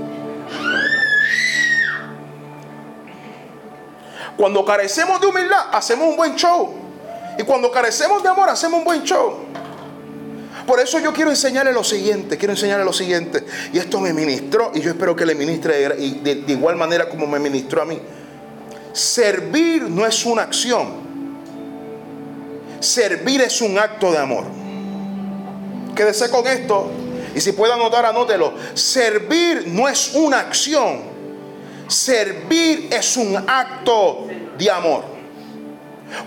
Cuando 4.37 4.64
carecemos 4.64 5.20
de 5.20 5.27
humildad, 5.27 5.66
hacemos 5.73 6.09
un 6.09 6.16
buen 6.16 6.35
show. 6.35 6.80
Y 7.40 7.42
cuando 7.42 7.70
carecemos 7.70 8.22
de 8.22 8.29
amor, 8.29 8.50
hacemos 8.50 8.81
un 8.81 8.85
buen 8.85 9.03
show. 9.03 9.38
Por 10.66 10.79
eso 10.79 10.98
yo 10.98 11.11
quiero 11.14 11.31
enseñarle 11.31 11.72
lo 11.72 11.83
siguiente, 11.83 12.37
quiero 12.37 12.53
enseñarle 12.53 12.85
lo 12.85 12.92
siguiente. 12.92 13.46
Y 13.72 13.79
esto 13.79 13.98
me 13.98 14.12
ministró 14.12 14.72
y 14.74 14.81
yo 14.81 14.90
espero 14.90 15.16
que 15.16 15.24
le 15.24 15.35
ministre 15.35 15.88
de, 15.88 16.44
igual 16.48 16.76
manera 16.76 17.09
como 17.09 17.26
me 17.26 17.38
ministró 17.38 17.81
a 17.81 17.87
mí. 17.87 17.98
Servir 18.92 19.85
no 19.85 20.05
es 20.05 20.26
una 20.26 20.42
acción. 20.42 21.00
Servir 22.79 23.40
es 23.40 23.62
un 23.62 23.79
acto 23.79 24.12
de 24.12 24.18
amor. 24.18 24.44
Quédese 25.96 26.29
con 26.29 26.46
esto. 26.46 26.90
Y 27.35 27.40
si 27.40 27.53
puede 27.53 27.72
anotar, 27.72 28.05
anótelo. 28.05 28.53
Servir 28.74 29.64
no 29.68 29.88
es 29.88 30.14
una 30.14 30.40
acción. 30.40 31.00
Servir 31.88 32.88
es 32.92 33.16
un 33.16 33.35
acto 33.48 34.26
de 34.59 34.70
amor. 34.70 35.19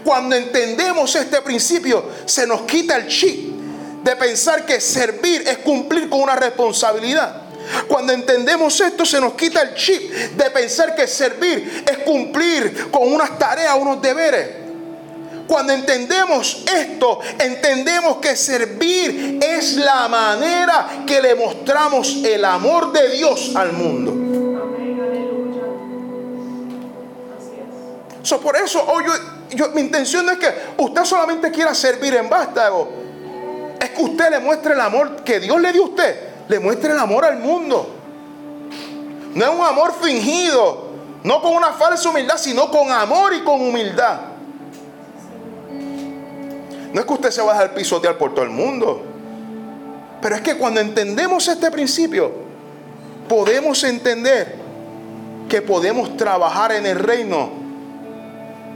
Cuando 0.04 0.36
entendemos 0.36 1.16
este 1.16 1.42
principio, 1.42 2.04
se 2.26 2.46
nos 2.48 2.62
quita 2.62 2.96
el 2.96 3.08
chip 3.08 3.54
de 4.04 4.16
pensar 4.16 4.66
que 4.66 4.80
servir 4.82 5.44
es 5.48 5.60
cumplir 5.60 6.10
con 6.10 6.22
una 6.22 6.36
responsabilidad. 6.36 7.42
Cuando 7.88 8.12
entendemos 8.14 8.80
esto, 8.82 9.06
se 9.06 9.22
nos 9.22 9.34
quita 9.34 9.62
el 9.62 9.76
chip 9.76 10.12
de 10.12 10.50
pensar 10.52 10.96
que 10.96 11.08
servir 11.08 11.86
es 11.90 11.98
cumplir 12.00 12.92
con 12.92 13.14
unas 13.14 13.38
tareas, 13.38 13.76
unos 13.80 14.02
deberes. 14.02 14.64
Cuando 15.48 15.74
entendemos 15.74 16.64
esto, 16.74 17.20
entendemos 17.40 18.18
que 18.18 18.36
servir 18.36 19.40
es 19.42 19.74
la 19.74 20.08
manera 20.08 21.04
que 21.06 21.22
le 21.22 21.36
mostramos 21.36 22.24
el 22.24 22.44
amor 22.46 22.92
de 22.92 23.10
Dios 23.10 23.52
al 23.56 23.74
mundo. 23.74 24.24
por 28.40 28.56
eso 28.56 28.84
hoy 28.88 29.04
mi 29.74 29.82
intención 29.82 30.26
no 30.26 30.32
es 30.32 30.38
que 30.38 30.54
usted 30.78 31.04
solamente 31.04 31.52
quiera 31.52 31.74
servir 31.74 32.16
en 32.16 32.30
vástago. 32.30 32.90
Es 33.80 33.90
que 33.90 34.02
usted 34.02 34.30
le 34.30 34.40
muestre 34.40 34.74
el 34.74 34.82
amor 34.82 35.24
que 35.24 35.40
Dios 35.40 35.60
le 35.60 35.72
dio 35.72 35.84
a 35.84 35.88
usted. 35.88 36.30
Le 36.48 36.60
muestre 36.60 36.92
el 36.92 37.00
amor 37.00 37.26
al 37.26 37.38
mundo. 37.38 37.90
No 39.34 39.46
es 39.46 39.60
un 39.60 39.66
amor 39.66 39.94
fingido. 40.02 40.92
No 41.24 41.42
con 41.42 41.56
una 41.56 41.72
falsa 41.74 42.10
humildad, 42.10 42.38
sino 42.38 42.70
con 42.70 42.92
amor 42.92 43.34
y 43.34 43.42
con 43.44 43.62
humildad. 43.62 44.20
No 46.94 47.00
es 47.00 47.06
que 47.06 47.14
usted 47.14 47.32
se 47.32 47.42
va 47.42 47.60
a 47.60 47.74
pisotear 47.74 48.18
por 48.18 48.34
todo 48.34 48.44
el 48.44 48.52
mundo. 48.52 49.04
Pero 50.22 50.36
es 50.36 50.42
que 50.42 50.58
cuando 50.58 50.80
entendemos 50.80 51.48
este 51.48 51.72
principio, 51.72 52.32
podemos 53.28 53.84
entender 53.84 54.56
que 55.50 55.62
podemos 55.62 56.16
trabajar 56.18 56.72
en 56.72 56.86
el 56.86 57.00
reino 57.00 57.63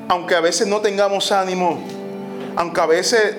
aunque 0.07 0.35
a 0.35 0.41
veces 0.41 0.67
no 0.67 0.81
tengamos 0.81 1.31
ánimo, 1.31 1.79
aunque 2.55 2.81
a 2.81 2.85
veces 2.85 3.35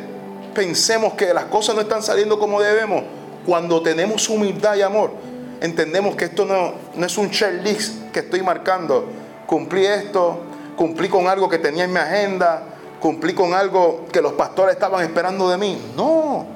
pensemos 0.54 1.14
que 1.14 1.32
las 1.32 1.44
cosas 1.44 1.74
no 1.74 1.80
están 1.80 2.02
saliendo 2.02 2.38
como 2.38 2.60
debemos, 2.60 3.02
cuando 3.46 3.82
tenemos 3.82 4.28
humildad 4.28 4.76
y 4.76 4.82
amor, 4.82 5.12
entendemos 5.60 6.16
que 6.16 6.26
esto 6.26 6.44
no, 6.44 6.74
no 6.94 7.06
es 7.06 7.16
un 7.16 7.30
checklist 7.30 8.10
que 8.12 8.20
estoy 8.20 8.42
marcando. 8.42 9.08
Cumplí 9.46 9.86
esto, 9.86 10.40
cumplí 10.76 11.08
con 11.08 11.26
algo 11.28 11.48
que 11.48 11.58
tenía 11.58 11.84
en 11.84 11.92
mi 11.92 11.98
agenda, 11.98 12.62
cumplí 13.00 13.32
con 13.32 13.54
algo 13.54 14.06
que 14.12 14.20
los 14.20 14.34
pastores 14.34 14.74
estaban 14.74 15.02
esperando 15.02 15.48
de 15.48 15.56
mí. 15.56 15.80
No. 15.96 16.46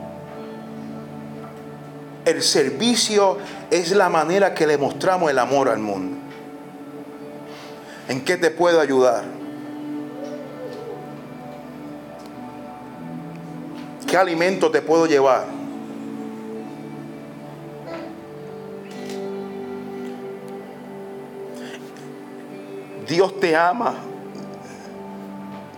El 2.25 2.43
servicio 2.43 3.39
es 3.71 3.91
la 3.93 4.09
manera 4.09 4.55
que 4.55 4.67
le 4.67 4.77
mostramos 4.77 5.31
el 5.31 5.39
amor 5.39 5.69
al 5.69 5.79
mundo. 5.79 6.19
¿En 8.09 8.25
qué 8.25 8.37
te 8.37 8.51
puedo 8.51 8.81
ayudar? 8.81 9.42
¿Qué 14.13 14.19
alimento 14.19 14.71
te 14.71 14.83
puedo 14.83 15.07
llevar? 15.07 15.47
Dios 23.09 23.41
te 23.41 23.57
ama. 23.57 23.95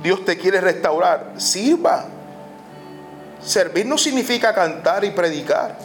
Dios 0.02 0.24
te 0.24 0.36
quiere 0.36 0.60
restaurar. 0.60 1.34
Sirva. 1.36 2.06
Servir 3.40 3.86
no 3.86 3.96
significa 3.96 4.52
cantar 4.52 5.04
y 5.04 5.12
predicar. 5.12 5.78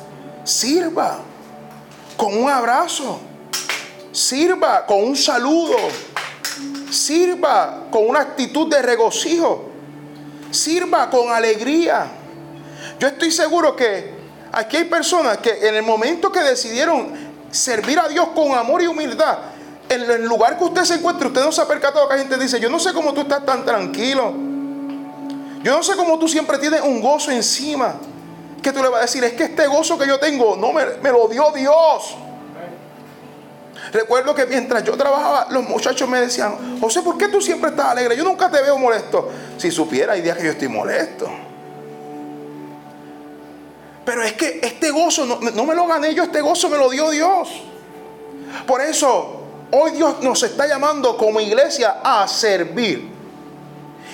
Sirva. 0.43 1.19
Con 2.17 2.35
un 2.35 2.49
abrazo. 2.49 3.19
Sirva 4.11 4.87
con 4.87 5.03
un 5.03 5.15
saludo. 5.15 5.77
Sirva 6.89 7.83
con 7.91 8.09
una 8.09 8.21
actitud 8.21 8.67
de 8.71 8.81
regocijo. 8.81 9.69
Sirva 10.49 11.11
con 11.11 11.29
alegría. 11.29 12.15
Yo 12.99 13.07
estoy 13.07 13.31
seguro 13.31 13.75
que 13.75 14.11
aquí 14.51 14.77
hay 14.77 14.83
personas 14.85 15.37
que 15.37 15.67
en 15.67 15.75
el 15.75 15.83
momento 15.83 16.31
que 16.31 16.41
decidieron 16.41 17.13
servir 17.49 17.97
a 17.97 18.07
Dios 18.09 18.27
con 18.35 18.51
amor 18.51 18.81
y 18.81 18.87
humildad, 18.87 19.37
en 19.87 20.01
el 20.01 20.25
lugar 20.25 20.57
que 20.57 20.65
usted 20.65 20.83
se 20.83 20.95
encuentre, 20.95 21.27
usted 21.27 21.41
no 21.41 21.51
se 21.51 21.61
ha 21.61 21.67
percatado 21.67 22.07
que 22.07 22.15
hay 22.15 22.19
gente 22.19 22.37
dice, 22.37 22.59
yo 22.59 22.69
no 22.69 22.77
sé 22.77 22.93
cómo 22.93 23.13
tú 23.13 23.21
estás 23.21 23.45
tan 23.45 23.65
tranquilo. 23.65 24.33
Yo 25.63 25.75
no 25.75 25.81
sé 25.81 25.95
cómo 25.95 26.19
tú 26.19 26.27
siempre 26.27 26.57
tienes 26.57 26.81
un 26.81 27.01
gozo 27.01 27.31
encima. 27.31 27.95
Que 28.61 28.73
tú 28.73 28.83
le 28.83 28.89
vas 28.89 28.99
a 28.99 29.01
decir, 29.03 29.23
es 29.23 29.33
que 29.33 29.45
este 29.45 29.65
gozo 29.67 29.97
que 29.97 30.05
yo 30.05 30.19
tengo, 30.19 30.57
no 30.57 30.73
me, 30.73 30.85
me 31.01 31.09
lo 31.09 31.27
dio 31.27 31.51
Dios. 31.55 32.17
Recuerdo 33.93 34.35
que 34.35 34.45
mientras 34.45 34.83
yo 34.83 34.95
trabajaba, 34.95 35.47
los 35.49 35.63
muchachos 35.67 36.07
me 36.07 36.19
decían, 36.19 36.79
José, 36.79 37.01
¿por 37.01 37.17
qué 37.17 37.29
tú 37.29 37.41
siempre 37.41 37.69
estás 37.69 37.87
alegre? 37.87 38.15
Yo 38.15 38.23
nunca 38.25 38.51
te 38.51 38.61
veo 38.61 38.77
molesto. 38.77 39.29
Si 39.57 39.71
supiera, 39.71 40.13
hay 40.13 40.21
días 40.21 40.37
que 40.37 40.43
yo 40.43 40.51
estoy 40.51 40.67
molesto. 40.67 41.48
Pero 44.09 44.23
es 44.23 44.33
que 44.33 44.59
este 44.63 44.89
gozo 44.89 45.23
no, 45.27 45.39
no 45.39 45.65
me 45.65 45.75
lo 45.75 45.85
gané 45.85 46.15
yo, 46.15 46.23
este 46.23 46.41
gozo 46.41 46.67
me 46.67 46.79
lo 46.79 46.89
dio 46.89 47.11
Dios. 47.11 47.47
Por 48.65 48.81
eso, 48.81 49.43
hoy 49.69 49.91
Dios 49.91 50.23
nos 50.23 50.41
está 50.41 50.65
llamando 50.65 51.15
como 51.15 51.39
iglesia 51.39 51.97
a 52.03 52.27
servir. 52.27 53.07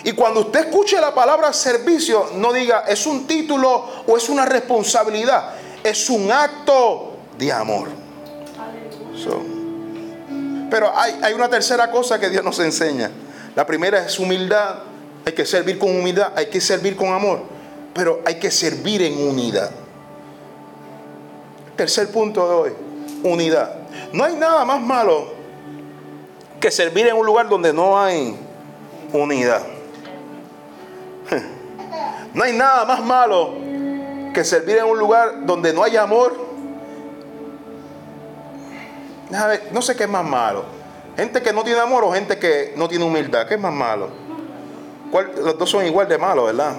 Y 0.03 0.12
cuando 0.12 0.41
usted 0.41 0.65
escuche 0.65 0.99
la 0.99 1.15
palabra 1.15 1.53
servicio, 1.53 2.31
no 2.36 2.51
diga 2.51 2.84
es 2.86 3.08
un 3.08 3.25
título 3.25 3.86
o 4.05 4.17
es 4.17 4.27
una 4.27 4.43
responsabilidad. 4.43 5.53
Es 5.81 6.10
un 6.10 6.29
acto 6.29 7.13
de 7.38 7.53
amor. 7.53 7.88
pero 10.69 10.91
hay, 10.93 11.17
hay 11.23 11.34
una 11.34 11.47
tercera 11.47 11.89
cosa 11.89 12.19
que 12.19 12.29
Dios 12.29 12.43
nos 12.43 12.60
enseña. 12.60 13.12
La 13.55 13.65
primera 13.65 14.05
es 14.05 14.19
humildad. 14.19 14.75
Hay 15.25 15.31
que 15.31 15.45
servir 15.45 15.79
con 15.79 15.97
humildad, 15.97 16.34
hay 16.36 16.47
que 16.47 16.60
servir 16.60 16.97
con 16.97 17.13
amor. 17.13 17.43
Pero 17.93 18.21
hay 18.25 18.36
que 18.36 18.51
servir 18.51 19.01
en 19.01 19.25
unidad. 19.25 19.85
Tercer 21.76 22.10
punto 22.12 22.48
de 22.48 22.56
hoy, 22.56 22.72
unidad. 23.24 23.76
No 24.14 24.24
hay 24.24 24.36
nada 24.36 24.64
más 24.64 24.82
malo 24.82 25.28
que 26.60 26.72
servir 26.72 27.08
en 27.08 27.18
un 27.18 27.26
lugar 27.26 27.50
donde 27.50 27.74
no 27.74 28.00
hay 28.00 28.36
unidad. 29.14 29.62
No 32.34 32.44
hay 32.44 32.52
nada 32.52 32.84
más 32.84 33.02
malo 33.02 33.54
que 34.34 34.44
servir 34.44 34.78
en 34.80 34.84
un 34.84 35.00
lugar 35.00 35.46
donde 35.46 35.72
no 35.72 35.82
hay 35.82 35.96
amor. 35.96 36.36
No 39.72 39.82
sé 39.82 39.96
qué 39.96 40.04
es 40.04 40.10
más 40.10 40.26
malo. 40.26 40.66
Gente 41.16 41.42
que 41.42 41.54
no 41.54 41.64
tiene 41.64 41.80
amor 41.80 42.04
o 42.04 42.12
gente 42.12 42.38
que 42.38 42.74
no 42.76 42.90
tiene 42.90 43.06
humildad. 43.06 43.48
¿Qué 43.48 43.54
es 43.54 43.60
más 43.62 43.72
malo? 43.72 44.10
Los 45.38 45.58
dos 45.58 45.70
son 45.70 45.86
igual 45.86 46.10
de 46.10 46.18
malos, 46.18 46.48
¿verdad? 46.48 46.74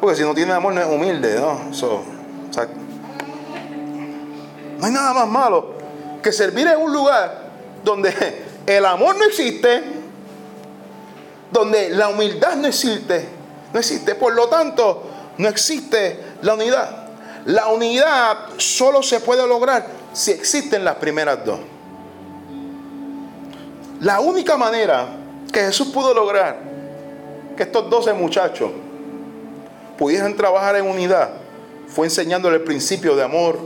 Porque 0.00 0.16
si 0.16 0.22
no 0.22 0.34
tiene 0.34 0.52
amor 0.52 0.72
no 0.72 0.80
es 0.80 0.86
humilde, 0.86 1.38
¿no? 1.38 1.60
No 4.80 4.86
hay 4.86 4.92
nada 4.92 5.14
más 5.14 5.28
malo 5.28 5.74
que 6.22 6.32
servir 6.32 6.66
en 6.66 6.80
un 6.80 6.92
lugar 6.92 7.50
donde 7.84 8.12
el 8.66 8.84
amor 8.84 9.16
no 9.16 9.24
existe, 9.24 9.82
donde 11.52 11.90
la 11.90 12.08
humildad 12.08 12.56
no 12.56 12.66
existe 12.66 13.40
no 13.72 13.78
existe. 13.78 14.14
Por 14.14 14.34
lo 14.34 14.48
tanto, 14.48 15.02
no 15.38 15.48
existe 15.48 16.18
la 16.42 16.54
unidad. 16.54 17.08
La 17.46 17.68
unidad 17.68 18.36
solo 18.58 19.02
se 19.02 19.20
puede 19.20 19.46
lograr 19.46 19.86
si 20.12 20.30
existen 20.30 20.84
las 20.84 20.96
primeras 20.96 21.44
dos. 21.44 21.58
La 24.00 24.20
única 24.20 24.56
manera 24.56 25.08
que 25.52 25.60
Jesús 25.60 25.88
pudo 25.88 26.14
lograr 26.14 26.58
que 27.56 27.62
estos 27.64 27.88
doce 27.90 28.12
muchachos 28.12 28.70
pudieran 29.98 30.36
trabajar 30.36 30.76
en 30.76 30.86
unidad 30.86 31.30
fue 31.88 32.06
enseñándole 32.06 32.56
el 32.56 32.62
principio 32.62 33.14
de 33.14 33.24
amor 33.24 33.58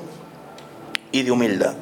y 1.14 1.22
de 1.22 1.31
humildad. 1.31 1.74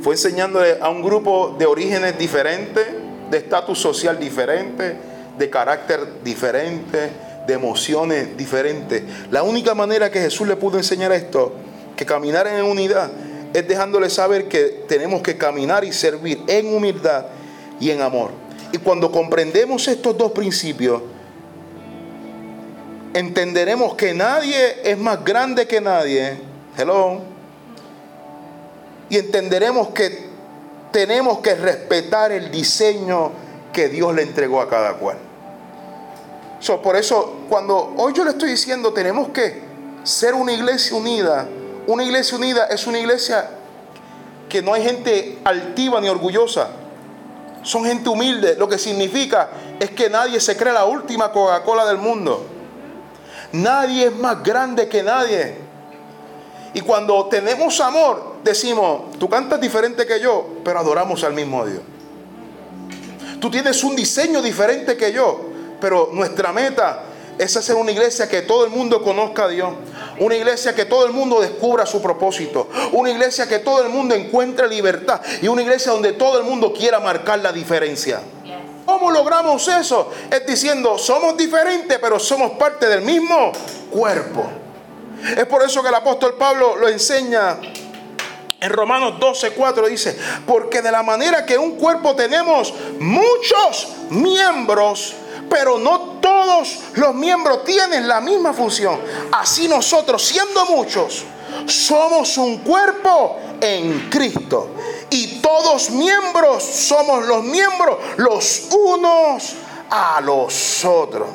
Fue 0.00 0.14
enseñándole 0.14 0.78
a 0.80 0.88
un 0.88 1.02
grupo 1.02 1.54
de 1.58 1.66
orígenes 1.66 2.18
diferentes, 2.18 2.86
de 3.30 3.36
estatus 3.36 3.78
social 3.78 4.18
diferente, 4.18 4.96
de 5.38 5.50
carácter 5.50 6.24
diferente, 6.24 7.10
de 7.46 7.52
emociones 7.52 8.34
diferentes. 8.38 9.02
La 9.30 9.42
única 9.42 9.74
manera 9.74 10.10
que 10.10 10.20
Jesús 10.20 10.48
le 10.48 10.56
pudo 10.56 10.78
enseñar 10.78 11.12
esto, 11.12 11.52
que 11.94 12.06
caminar 12.06 12.46
en 12.46 12.64
unidad, 12.64 13.10
es 13.52 13.68
dejándole 13.68 14.08
saber 14.08 14.48
que 14.48 14.84
tenemos 14.88 15.20
que 15.20 15.36
caminar 15.36 15.84
y 15.84 15.92
servir 15.92 16.40
en 16.46 16.74
humildad 16.74 17.26
y 17.78 17.90
en 17.90 18.00
amor. 18.00 18.30
Y 18.72 18.78
cuando 18.78 19.12
comprendemos 19.12 19.86
estos 19.86 20.16
dos 20.16 20.32
principios, 20.32 21.02
entenderemos 23.12 23.96
que 23.96 24.14
nadie 24.14 24.80
es 24.82 24.96
más 24.96 25.22
grande 25.22 25.66
que 25.66 25.78
nadie. 25.82 26.38
Hello. 26.78 27.29
Y 29.10 29.18
entenderemos 29.18 29.88
que 29.88 30.30
tenemos 30.90 31.40
que 31.40 31.54
respetar 31.54 32.32
el 32.32 32.50
diseño 32.50 33.32
que 33.72 33.88
Dios 33.88 34.14
le 34.14 34.22
entregó 34.22 34.62
a 34.62 34.68
cada 34.68 34.94
cual 34.94 35.18
por 36.82 36.96
eso, 36.96 37.38
cuando 37.48 37.94
hoy 37.96 38.12
yo 38.12 38.24
le 38.24 38.30
estoy 38.30 38.50
diciendo, 38.50 38.92
tenemos 38.92 39.30
que 39.30 39.62
ser 40.04 40.34
una 40.34 40.52
iglesia 40.52 40.96
unida. 40.96 41.48
Una 41.86 42.04
iglesia 42.04 42.36
unida 42.36 42.66
es 42.66 42.86
una 42.86 42.98
iglesia 42.98 43.50
que 44.48 44.62
no 44.62 44.74
hay 44.74 44.84
gente 44.84 45.38
altiva 45.44 46.00
ni 46.00 46.08
orgullosa. 46.08 46.68
Son 47.62 47.84
gente 47.84 48.08
humilde. 48.08 48.56
Lo 48.56 48.68
que 48.68 48.78
significa 48.78 49.48
es 49.80 49.90
que 49.90 50.10
nadie 50.10 50.38
se 50.38 50.56
cree 50.56 50.72
la 50.72 50.84
última 50.84 51.32
Coca-Cola 51.32 51.86
del 51.86 51.98
mundo. 51.98 52.46
Nadie 53.52 54.06
es 54.06 54.16
más 54.16 54.42
grande 54.42 54.88
que 54.88 55.02
nadie. 55.02 55.56
Y 56.74 56.80
cuando 56.82 57.26
tenemos 57.26 57.80
amor, 57.80 58.29
decimos, 58.42 59.18
tú 59.18 59.28
cantas 59.28 59.60
diferente 59.60 60.06
que 60.06 60.20
yo, 60.20 60.46
pero 60.64 60.78
adoramos 60.78 61.22
al 61.24 61.32
mismo 61.32 61.64
Dios. 61.66 61.82
Tú 63.40 63.50
tienes 63.50 63.82
un 63.84 63.96
diseño 63.96 64.42
diferente 64.42 64.96
que 64.96 65.12
yo, 65.12 65.40
pero 65.80 66.10
nuestra 66.12 66.52
meta 66.52 67.04
es 67.38 67.56
hacer 67.56 67.74
una 67.74 67.90
iglesia 67.90 68.28
que 68.28 68.42
todo 68.42 68.66
el 68.66 68.70
mundo 68.70 69.02
conozca 69.02 69.44
a 69.44 69.48
Dios. 69.48 69.70
Una 70.18 70.36
iglesia 70.36 70.74
que 70.74 70.84
todo 70.84 71.06
el 71.06 71.12
mundo 71.12 71.40
descubra 71.40 71.86
su 71.86 72.02
propósito. 72.02 72.68
Una 72.92 73.10
iglesia 73.10 73.48
que 73.48 73.60
todo 73.60 73.82
el 73.82 73.88
mundo 73.88 74.14
encuentre 74.14 74.68
libertad. 74.68 75.22
Y 75.40 75.48
una 75.48 75.62
iglesia 75.62 75.92
donde 75.92 76.12
todo 76.12 76.38
el 76.38 76.44
mundo 76.44 76.74
quiera 76.74 77.00
marcar 77.00 77.38
la 77.38 77.50
diferencia. 77.50 78.20
¿Cómo 78.84 79.10
logramos 79.10 79.66
eso? 79.68 80.10
Es 80.30 80.44
diciendo, 80.46 80.98
somos 80.98 81.34
diferentes, 81.36 81.98
pero 81.98 82.18
somos 82.18 82.52
parte 82.52 82.86
del 82.86 83.00
mismo 83.00 83.52
cuerpo. 83.90 84.44
Es 85.36 85.46
por 85.46 85.62
eso 85.62 85.82
que 85.82 85.88
el 85.88 85.94
apóstol 85.94 86.34
Pablo 86.34 86.76
lo 86.76 86.88
enseña 86.88 87.56
en 88.60 88.70
Romanos 88.70 89.18
12, 89.18 89.52
4 89.52 89.88
dice, 89.88 90.18
porque 90.46 90.82
de 90.82 90.92
la 90.92 91.02
manera 91.02 91.46
que 91.46 91.56
un 91.56 91.76
cuerpo 91.76 92.14
tenemos 92.14 92.74
muchos 92.98 93.88
miembros, 94.10 95.14
pero 95.48 95.78
no 95.78 96.18
todos 96.20 96.78
los 96.94 97.14
miembros 97.14 97.64
tienen 97.64 98.06
la 98.06 98.20
misma 98.20 98.52
función. 98.52 99.00
Así 99.32 99.66
nosotros, 99.66 100.22
siendo 100.22 100.66
muchos, 100.66 101.24
somos 101.66 102.36
un 102.36 102.58
cuerpo 102.58 103.38
en 103.60 104.10
Cristo. 104.10 104.68
Y 105.08 105.40
todos 105.40 105.90
miembros 105.90 106.62
somos 106.62 107.26
los 107.26 107.42
miembros 107.42 107.98
los 108.18 108.68
unos 108.70 109.54
a 109.90 110.20
los 110.20 110.84
otros. 110.84 111.30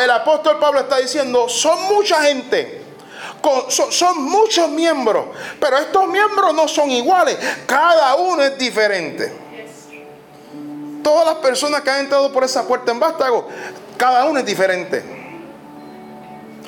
el 0.00 0.10
apóstol 0.10 0.58
Pablo 0.58 0.80
está 0.80 0.98
diciendo, 0.98 1.48
son 1.48 1.82
mucha 1.92 2.22
gente. 2.22 2.85
Son 3.68 4.22
muchos 4.24 4.68
miembros, 4.70 5.26
pero 5.60 5.78
estos 5.78 6.08
miembros 6.08 6.54
no 6.54 6.68
son 6.68 6.90
iguales, 6.90 7.36
cada 7.66 8.16
uno 8.16 8.42
es 8.42 8.58
diferente 8.58 9.46
todas 11.06 11.24
las 11.24 11.36
personas 11.36 11.82
que 11.82 11.90
han 11.90 12.00
entrado 12.00 12.32
por 12.32 12.42
esa 12.42 12.66
puerta 12.66 12.90
en 12.90 12.98
Vástago, 12.98 13.46
cada 13.96 14.24
uno 14.24 14.40
es 14.40 14.44
diferente. 14.44 15.15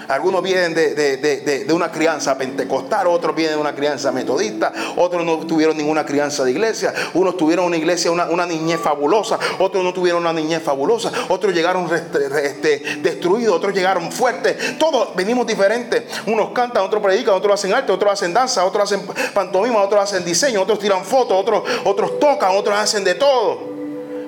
Algunos 0.09 0.43
vienen 0.43 0.75
de, 0.75 1.67
una 1.73 1.93
crianza 1.93 2.37
pentecostal, 2.37 3.07
otros 3.07 3.37
vienen 3.37 3.57
de 3.57 3.61
una 3.61 3.75
crianza 3.75 4.11
metodista, 4.11 4.73
otros 4.97 5.25
no 5.25 5.39
tuvieron 5.47 5.77
ninguna 5.77 6.05
crianza 6.07 6.45
de 6.45 6.51
iglesia, 6.53 6.95
unos 7.15 7.37
tuvieron 7.37 7.67
una 7.67 7.77
iglesia, 7.77 8.11
una, 8.11 8.47
niñez 8.47 8.81
fabulosa, 8.81 9.39
otros 9.59 9.85
no 9.85 9.93
tuvieron 9.93 10.23
una 10.23 10.33
niñez 10.33 10.63
fabulosa, 10.63 11.13
otros 11.29 11.55
llegaron 11.55 11.89
este, 11.93 12.99
destruidos, 13.03 13.55
otros 13.55 13.75
llegaron 13.75 14.11
fuertes, 14.11 14.79
todos 14.79 15.15
venimos 15.15 15.47
diferentes. 15.47 16.05
Unos 16.27 16.51
cantan, 16.51 16.83
otros 16.85 17.03
predican, 17.03 17.35
otros 17.35 17.55
hacen 17.55 17.75
arte, 17.75 17.93
otros 17.93 18.13
hacen 18.13 18.33
danza, 18.33 18.65
otros 18.65 18.85
hacen 18.85 19.07
pantomima, 19.35 19.83
otros 19.83 20.03
hacen 20.03 20.25
diseño, 20.25 20.63
otros 20.63 20.79
tiran 20.79 21.05
fotos, 21.05 21.39
otros, 21.39 21.63
otros 21.85 22.19
tocan, 22.19 22.57
otros 22.57 22.77
hacen 22.77 23.05
de 23.05 23.15
todo. 23.15 23.61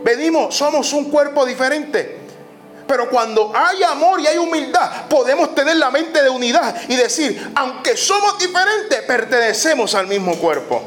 Venimos, 0.04 0.54
somos 0.54 0.92
un 0.92 1.10
cuerpo 1.10 1.44
diferente. 1.44 2.19
Pero 2.90 3.08
cuando 3.08 3.52
hay 3.54 3.84
amor 3.84 4.20
y 4.20 4.26
hay 4.26 4.36
humildad, 4.36 5.06
podemos 5.08 5.54
tener 5.54 5.76
la 5.76 5.92
mente 5.92 6.20
de 6.24 6.28
unidad 6.28 6.74
y 6.88 6.96
decir, 6.96 7.52
aunque 7.54 7.96
somos 7.96 8.36
diferentes, 8.36 9.00
pertenecemos 9.02 9.94
al 9.94 10.08
mismo 10.08 10.34
cuerpo. 10.34 10.82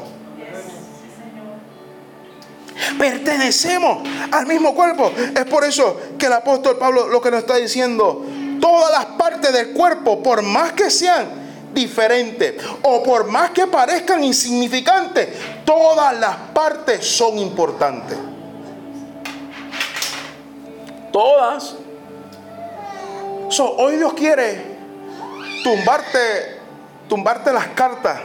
Pertenecemos 2.98 4.06
al 4.30 4.44
mismo 4.44 4.74
cuerpo. 4.74 5.12
Es 5.34 5.46
por 5.46 5.64
eso 5.64 5.98
que 6.18 6.26
el 6.26 6.34
apóstol 6.34 6.76
Pablo 6.76 7.08
lo 7.08 7.22
que 7.22 7.30
nos 7.30 7.40
está 7.40 7.56
diciendo, 7.56 8.22
todas 8.60 8.92
las 8.92 9.06
partes 9.16 9.50
del 9.54 9.72
cuerpo, 9.72 10.22
por 10.22 10.42
más 10.42 10.72
que 10.72 10.90
sean 10.90 11.72
diferentes 11.72 12.62
o 12.82 13.02
por 13.02 13.28
más 13.28 13.52
que 13.52 13.66
parezcan 13.66 14.22
insignificantes, 14.22 15.30
todas 15.64 16.20
las 16.20 16.36
partes 16.52 17.06
son 17.06 17.38
importantes. 17.38 18.18
Todas. 21.10 21.76
Hoy 23.76 23.96
Dios 23.96 24.14
quiere 24.14 24.76
tumbarte, 25.62 26.58
tumbarte 27.08 27.52
las 27.52 27.68
cartas. 27.68 28.20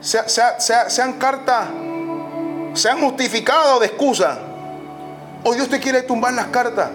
sean 0.00 1.12
cartas, 1.14 1.68
sean 2.74 3.00
justificadas 3.00 3.80
de 3.80 3.86
excusa. 3.86 4.38
Hoy 5.44 5.56
Dios 5.56 5.68
te 5.68 5.80
quiere 5.80 6.02
tumbar 6.02 6.32
las 6.34 6.46
cartas. 6.46 6.90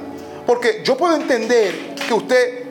Porque 0.45 0.81
yo 0.83 0.95
puedo 0.95 1.15
entender 1.15 1.95
que 1.95 2.13
usted 2.13 2.63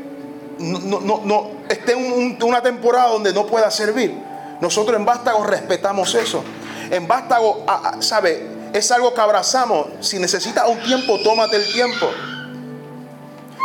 no, 0.59 1.01
no, 1.01 1.51
esté 1.69 1.93
en 1.93 2.43
una 2.43 2.63
temporada 2.63 3.09
donde 3.09 3.33
no 3.33 3.47
pueda 3.47 3.71
servir. 3.71 4.15
Nosotros 4.61 4.97
en 4.97 5.05
Vástago 5.05 5.45
respetamos 5.45 6.15
eso. 6.15 6.43
En 6.91 7.07
Vástago, 7.07 7.65
¿sabe? 8.01 8.71
Es 8.73 8.91
algo 8.91 9.13
que 9.13 9.21
abrazamos. 9.21 9.89
Si 10.01 10.19
necesitas 10.19 10.67
un 10.69 10.79
tiempo, 10.81 11.19
tómate 11.23 11.57
el 11.57 11.71
tiempo. 11.73 12.11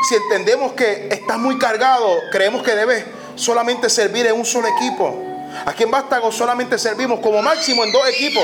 Si 0.08 0.16
entendemos 0.16 0.74
que 0.74 1.10
estás 1.12 1.38
muy 1.38 1.58
cargado, 1.58 2.20
creemos 2.32 2.64
que 2.64 2.76
debes 2.76 3.06
solamente 3.36 3.90
servir 3.90 4.26
en 4.26 4.34
un 4.34 4.46
solo 4.46 4.68
equipo. 4.68 5.16
Aquí 5.66 5.84
en 5.84 5.92
Vástago 5.92 6.32
solamente 6.32 6.78
servimos 6.78 7.20
como 7.20 7.42
máximo 7.42 7.84
en 7.84 7.92
dos 7.92 8.08
equipos. 8.08 8.44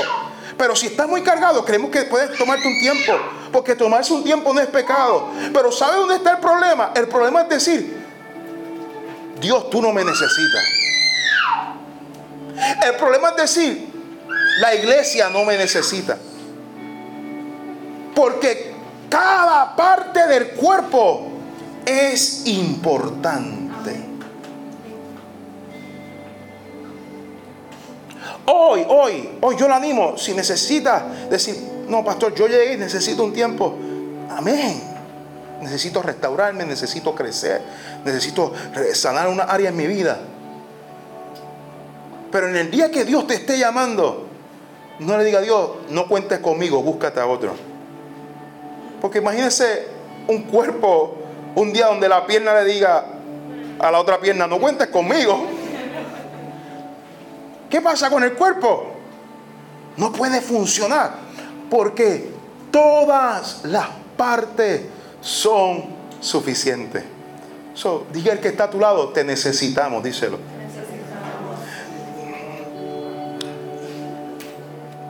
Pero 0.56 0.74
si 0.74 0.86
estás 0.86 1.08
muy 1.08 1.22
cargado, 1.22 1.64
creemos 1.64 1.90
que 1.90 2.02
puedes 2.02 2.36
tomarte 2.36 2.66
un 2.66 2.78
tiempo. 2.80 3.12
Porque 3.52 3.74
tomarse 3.74 4.12
un 4.12 4.24
tiempo 4.24 4.52
no 4.52 4.60
es 4.60 4.66
pecado. 4.66 5.28
Pero 5.52 5.72
¿sabe 5.72 5.96
dónde 5.96 6.16
está 6.16 6.32
el 6.32 6.38
problema? 6.38 6.92
El 6.94 7.08
problema 7.08 7.42
es 7.42 7.48
decir, 7.48 8.04
Dios, 9.40 9.70
tú 9.70 9.80
no 9.80 9.92
me 9.92 10.04
necesitas. 10.04 10.64
El 12.84 12.96
problema 12.96 13.30
es 13.30 13.36
decir, 13.36 13.88
la 14.60 14.74
iglesia 14.74 15.28
no 15.28 15.44
me 15.44 15.56
necesita. 15.56 16.18
Porque 18.14 18.74
cada 19.08 19.76
parte 19.76 20.26
del 20.26 20.50
cuerpo 20.50 21.37
es 21.88 22.46
importante. 22.46 23.96
Hoy, 28.44 28.84
hoy, 28.88 29.28
hoy 29.40 29.56
yo 29.56 29.68
le 29.68 29.74
animo, 29.74 30.16
si 30.18 30.34
necesita 30.34 31.06
decir, 31.30 31.56
no, 31.88 32.04
pastor, 32.04 32.34
yo 32.34 32.46
llegué 32.46 32.74
y 32.74 32.76
necesito 32.76 33.24
un 33.24 33.32
tiempo. 33.32 33.74
Amén. 34.30 34.82
Necesito 35.62 36.02
restaurarme, 36.02 36.64
necesito 36.64 37.14
crecer, 37.14 37.62
necesito 38.04 38.52
sanar 38.92 39.28
una 39.28 39.44
área 39.44 39.70
en 39.70 39.76
mi 39.76 39.86
vida. 39.86 40.18
Pero 42.30 42.48
en 42.48 42.56
el 42.56 42.70
día 42.70 42.90
que 42.90 43.04
Dios 43.04 43.26
te 43.26 43.34
esté 43.34 43.58
llamando, 43.58 44.26
no 44.98 45.16
le 45.16 45.24
diga 45.24 45.38
a 45.38 45.42
Dios, 45.42 45.70
no 45.90 46.06
cuentes 46.06 46.40
conmigo, 46.40 46.82
búscate 46.82 47.20
a 47.20 47.26
otro. 47.26 47.54
Porque 49.00 49.18
imagínese 49.18 49.86
un 50.26 50.42
cuerpo, 50.42 51.16
un 51.54 51.72
día 51.72 51.86
donde 51.86 52.08
la 52.08 52.26
pierna 52.26 52.54
le 52.54 52.64
diga 52.64 53.04
a 53.78 53.90
la 53.90 54.00
otra 54.00 54.20
pierna, 54.20 54.46
no 54.46 54.58
cuentes 54.58 54.88
conmigo. 54.88 55.46
¿Qué 57.70 57.80
pasa 57.80 58.10
con 58.10 58.22
el 58.22 58.32
cuerpo? 58.34 58.94
No 59.96 60.12
puede 60.12 60.40
funcionar 60.40 61.12
porque 61.70 62.30
todas 62.70 63.64
las 63.64 63.88
partes 64.16 64.82
son 65.20 65.84
suficientes. 66.20 67.04
So, 67.74 68.06
diga 68.12 68.32
el 68.32 68.40
que 68.40 68.48
está 68.48 68.64
a 68.64 68.70
tu 68.70 68.80
lado, 68.80 69.10
te 69.10 69.22
necesitamos, 69.22 70.02
díselo. 70.02 70.38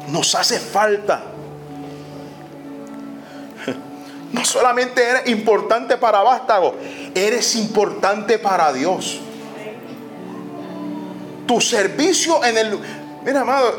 Nos 0.08 0.34
hace 0.34 0.58
falta. 0.58 1.22
No 4.32 4.44
solamente 4.44 5.02
eres 5.02 5.28
importante 5.28 5.96
para 5.96 6.22
Vástago, 6.22 6.74
eres 7.14 7.56
importante 7.56 8.38
para 8.38 8.72
Dios. 8.72 9.20
Tu 11.46 11.60
servicio 11.60 12.44
en 12.44 12.58
el... 12.58 12.78
Mira, 13.24 13.40
amado, 13.40 13.74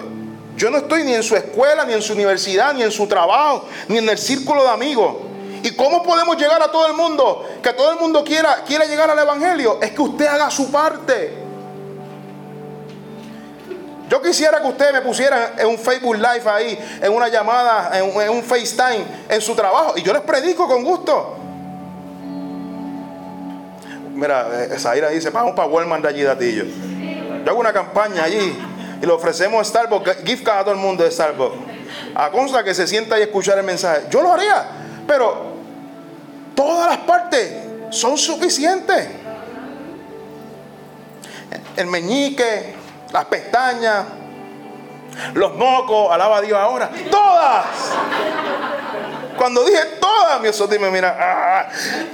yo 0.55 0.71
no 0.71 0.79
estoy 0.79 1.03
ni 1.03 1.13
en 1.13 1.23
su 1.23 1.35
escuela, 1.35 1.85
ni 1.85 1.93
en 1.93 2.01
su 2.01 2.13
universidad, 2.13 2.73
ni 2.73 2.81
en 2.81 2.91
su 2.91 3.07
trabajo, 3.07 3.65
ni 3.87 3.99
en 3.99 4.09
el 4.09 4.17
círculo 4.17 4.63
de 4.63 4.69
amigos. 4.69 5.15
¿Y 5.61 5.71
cómo 5.75 6.01
podemos 6.03 6.37
llegar 6.37 6.61
a 6.63 6.71
todo 6.71 6.87
el 6.87 6.93
mundo? 6.93 7.47
Que 7.61 7.73
todo 7.73 7.91
el 7.91 7.99
mundo 7.99 8.23
quiera, 8.23 8.63
quiera 8.65 8.85
llegar 8.85 9.09
al 9.09 9.19
Evangelio. 9.19 9.79
Es 9.81 9.91
que 9.91 10.01
usted 10.01 10.25
haga 10.25 10.49
su 10.49 10.71
parte. 10.71 11.48
Yo 14.09 14.19
quisiera 14.23 14.59
que 14.59 14.67
usted 14.67 14.91
me 14.91 15.01
pusiera 15.01 15.53
en 15.55 15.67
un 15.67 15.77
Facebook 15.77 16.15
Live 16.15 16.49
ahí, 16.49 16.99
en 16.99 17.13
una 17.13 17.27
llamada, 17.27 17.91
en, 17.99 18.29
un 18.31 18.43
FaceTime, 18.43 19.05
en 19.29 19.39
su 19.39 19.55
trabajo. 19.55 19.93
Y 19.97 20.01
yo 20.01 20.11
les 20.11 20.23
predico 20.23 20.67
con 20.67 20.83
gusto. 20.83 21.37
Mira, 24.15 24.65
eh, 24.65 24.79
Zaira 24.79 25.09
dice, 25.09 25.29
vamos 25.29 25.53
para 25.53 25.67
Walmart 25.67 26.01
de 26.01 26.09
allí, 26.09 26.23
Datillo. 26.23 26.65
Yo 27.45 27.51
hago 27.51 27.59
una 27.59 27.71
campaña 27.71 28.23
allí 28.23 28.57
y 28.99 29.05
le 29.05 29.11
ofrecemos 29.11 29.67
Starbucks, 29.67 30.23
gift 30.25 30.43
card 30.43 30.61
a 30.61 30.63
todo 30.63 30.73
el 30.73 30.79
mundo 30.79 31.03
de 31.03 31.11
Starbucks. 31.11 31.55
A 32.15 32.31
consta 32.31 32.63
que 32.63 32.73
se 32.73 32.87
sienta 32.87 33.19
y 33.19 33.21
escuchar 33.21 33.59
el 33.59 33.63
mensaje. 33.63 34.07
Yo 34.09 34.23
lo 34.23 34.33
haría, 34.33 34.65
pero 35.05 35.53
todas 36.55 36.89
las 36.89 36.97
partes 37.05 37.53
son 37.91 38.17
suficientes. 38.17 39.07
El 41.75 41.85
meñique, 41.85 42.78
las 43.11 43.25
pestañas, 43.25 44.05
los 45.33 45.55
mocos, 45.55 46.11
alaba 46.11 46.37
a 46.37 46.41
Dios 46.41 46.57
ahora. 46.57 46.89
Todas. 47.09 47.65
Cuando 49.37 49.63
dije 49.63 49.79
todas, 49.99 50.41
mi 50.41 50.49
osote 50.49 50.77
me 50.77 50.91
mira, 50.91 51.17
ah, 51.19 51.69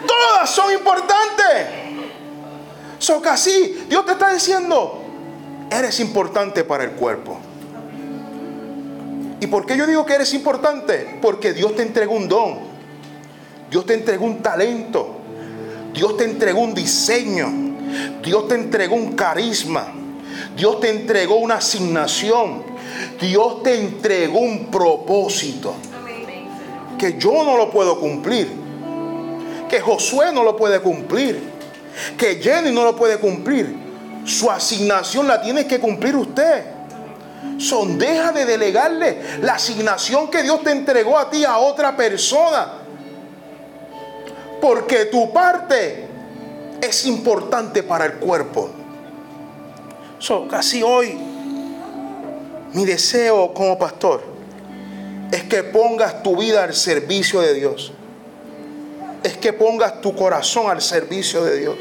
todas 0.05 0.49
son 0.49 0.71
importantes. 0.71 1.67
Son 2.99 3.21
casi, 3.21 3.85
Dios 3.89 4.05
te 4.05 4.13
está 4.13 4.31
diciendo, 4.31 5.03
eres 5.69 5.99
importante 5.99 6.63
para 6.63 6.83
el 6.83 6.91
cuerpo. 6.91 7.39
¿Y 9.39 9.47
por 9.47 9.65
qué 9.65 9.75
yo 9.75 9.85
digo 9.85 10.05
que 10.05 10.13
eres 10.13 10.33
importante? 10.33 11.19
Porque 11.21 11.53
Dios 11.53 11.75
te 11.75 11.81
entregó 11.81 12.13
un 12.13 12.27
don. 12.27 12.59
Dios 13.69 13.85
te 13.85 13.93
entregó 13.95 14.25
un 14.25 14.41
talento. 14.41 15.17
Dios 15.93 16.17
te 16.17 16.23
entregó 16.23 16.61
un 16.61 16.73
diseño. 16.73 17.51
Dios 18.23 18.47
te 18.47 18.55
entregó 18.55 18.95
un 18.95 19.13
carisma. 19.13 20.04
Dios 20.55 20.79
te 20.79 20.89
entregó 20.89 21.35
una 21.35 21.55
asignación. 21.55 22.63
Dios 23.19 23.63
te 23.63 23.79
entregó 23.79 24.39
un 24.39 24.67
propósito. 24.67 25.73
Que 26.97 27.17
yo 27.17 27.43
no 27.43 27.57
lo 27.57 27.69
puedo 27.71 27.99
cumplir. 27.99 28.49
Que 29.69 29.81
Josué 29.81 30.31
no 30.31 30.43
lo 30.43 30.55
puede 30.55 30.79
cumplir. 30.79 31.41
Que 32.17 32.35
Jenny 32.35 32.71
no 32.71 32.83
lo 32.83 32.95
puede 32.95 33.17
cumplir. 33.17 33.75
Su 34.25 34.49
asignación 34.49 35.27
la 35.27 35.41
tiene 35.41 35.67
que 35.67 35.79
cumplir 35.79 36.15
usted. 36.15 36.63
Son, 37.57 37.97
deja 37.97 38.31
de 38.31 38.45
delegarle 38.45 39.21
la 39.41 39.53
asignación 39.53 40.29
que 40.29 40.43
Dios 40.43 40.63
te 40.63 40.71
entregó 40.71 41.17
a 41.17 41.29
ti 41.29 41.45
a 41.45 41.57
otra 41.57 41.95
persona. 41.95 42.73
Porque 44.61 45.05
tu 45.05 45.31
parte 45.31 46.07
es 46.81 47.05
importante 47.05 47.83
para 47.83 48.05
el 48.05 48.13
cuerpo. 48.13 48.69
So, 50.25 50.47
casi 50.47 50.81
hoy, 50.81 51.15
mi 52.73 52.83
deseo 52.83 53.53
como 53.53 53.77
pastor 53.77 54.23
es 55.31 55.43
que 55.43 55.61
pongas 55.61 56.23
tu 56.23 56.35
vida 56.35 56.63
al 56.63 56.73
servicio 56.73 57.41
de 57.41 57.53
Dios. 57.53 57.93
Es 59.21 59.37
que 59.37 59.53
pongas 59.53 60.01
tu 60.01 60.15
corazón 60.15 60.71
al 60.71 60.81
servicio 60.81 61.43
de 61.43 61.59
Dios. 61.59 61.77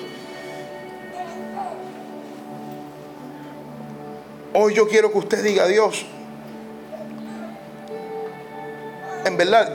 Hoy 4.52 4.74
yo 4.74 4.88
quiero 4.88 5.10
que 5.10 5.16
usted 5.16 5.42
diga, 5.42 5.66
Dios, 5.66 6.04
en 9.24 9.38
verdad, 9.38 9.74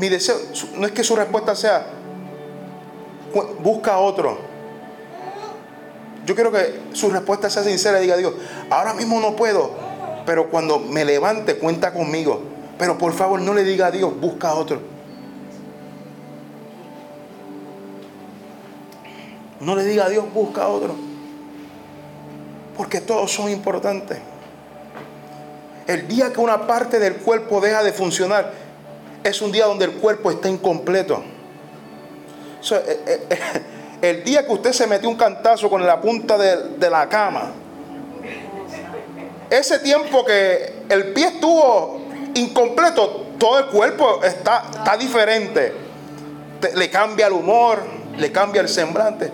mi 0.00 0.08
deseo 0.08 0.38
no 0.74 0.86
es 0.86 0.92
que 0.92 1.04
su 1.04 1.14
respuesta 1.14 1.54
sea, 1.54 1.86
busca 3.60 3.96
otro. 3.98 4.51
Yo 6.24 6.34
quiero 6.34 6.52
que 6.52 6.80
su 6.92 7.10
respuesta 7.10 7.50
sea 7.50 7.64
sincera 7.64 7.98
y 7.98 8.02
diga, 8.02 8.16
Dios, 8.16 8.34
ahora 8.70 8.94
mismo 8.94 9.20
no 9.20 9.34
puedo, 9.34 9.72
pero 10.24 10.48
cuando 10.50 10.78
me 10.78 11.04
levante, 11.04 11.56
cuenta 11.56 11.92
conmigo. 11.92 12.42
Pero 12.78 12.98
por 12.98 13.12
favor 13.12 13.40
no 13.40 13.54
le 13.54 13.64
diga 13.64 13.86
a 13.86 13.90
Dios, 13.90 14.18
busca 14.20 14.54
otro. 14.54 14.80
No 19.60 19.76
le 19.76 19.84
diga 19.84 20.06
a 20.06 20.08
Dios, 20.08 20.24
busca 20.32 20.66
otro. 20.68 20.94
Porque 22.76 23.00
todos 23.00 23.30
son 23.32 23.50
importantes. 23.50 24.18
El 25.86 26.08
día 26.08 26.32
que 26.32 26.40
una 26.40 26.66
parte 26.66 26.98
del 26.98 27.16
cuerpo 27.16 27.60
deja 27.60 27.82
de 27.82 27.92
funcionar 27.92 28.52
es 29.22 29.42
un 29.42 29.52
día 29.52 29.66
donde 29.66 29.84
el 29.84 29.92
cuerpo 29.92 30.30
está 30.30 30.48
incompleto. 30.48 31.22
Eh, 32.70 33.02
eh, 33.06 33.26
eh, 33.30 33.38
el 34.02 34.24
día 34.24 34.44
que 34.44 34.52
usted 34.52 34.72
se 34.72 34.86
metió 34.88 35.08
un 35.08 35.16
cantazo 35.16 35.70
con 35.70 35.86
la 35.86 36.00
punta 36.00 36.36
de, 36.36 36.90
la 36.90 37.08
cama, 37.08 37.52
ese 39.48 39.78
tiempo 39.78 40.24
que 40.24 40.82
el 40.88 41.12
pie 41.12 41.26
estuvo 41.28 42.02
incompleto, 42.34 43.26
todo 43.38 43.60
el 43.60 43.66
cuerpo 43.66 44.20
está, 44.24 44.64
está 44.74 44.96
diferente. 44.96 45.72
le 46.74 46.90
cambia 46.90 47.28
el 47.28 47.32
humor, 47.32 47.78
le 48.18 48.32
cambia 48.32 48.60
el 48.60 48.68
semblante. 48.68 49.30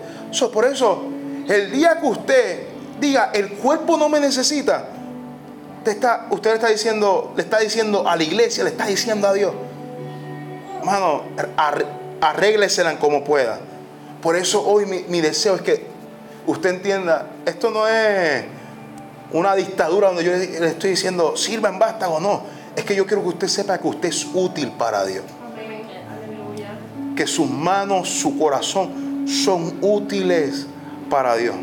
por 0.53 0.65
eso, 0.65 1.03
el 1.47 1.71
día 1.71 1.99
que 1.99 2.05
usted 2.05 2.63
diga, 2.99 3.31
el 3.33 3.53
cuerpo 3.53 3.97
no 3.97 4.07
me 4.07 4.19
necesita, 4.19 4.85
usted, 5.79 5.91
está, 5.93 6.27
usted 6.29 6.51
le 6.51 6.55
está 6.57 6.67
diciendo, 6.67 7.33
le 7.35 7.41
está 7.41 7.57
diciendo 7.57 8.07
a 8.07 8.15
la 8.15 8.21
iglesia, 8.21 8.63
le 8.63 8.69
está 8.69 8.85
diciendo 8.85 9.27
a 9.27 9.33
Dios, 9.33 9.51
hermano, 10.79 11.23
arréglesela 12.21 12.99
como 12.99 13.23
pueda. 13.23 13.59
Por 14.21 14.35
eso 14.35 14.65
hoy 14.65 14.85
mi, 14.85 15.21
deseo 15.21 15.55
es 15.55 15.61
que 15.61 15.85
usted 16.45 16.71
entienda, 16.71 17.31
esto 17.45 17.71
no 17.71 17.87
es 17.87 18.43
una 19.31 19.55
dictadura 19.55 20.07
donde 20.09 20.23
yo 20.23 20.31
le, 20.31 20.67
estoy 20.67 20.91
diciendo, 20.91 21.37
sirva 21.37 21.69
en 21.69 21.79
vástago, 21.79 22.19
no. 22.19 22.43
Es 22.75 22.83
que 22.83 22.95
yo 22.95 23.05
quiero 23.05 23.21
que 23.23 23.29
usted 23.29 23.47
sepa 23.47 23.77
que 23.77 23.87
usted 23.87 24.09
es 24.09 24.27
útil 24.33 24.71
para 24.71 25.05
Dios. 25.05 25.23
Que 27.15 27.27
sus 27.27 27.49
manos, 27.49 28.09
su 28.09 28.37
corazón 28.37 29.25
son 29.27 29.77
útiles 29.81 30.65
para 31.09 31.35
Dios. 31.35 31.55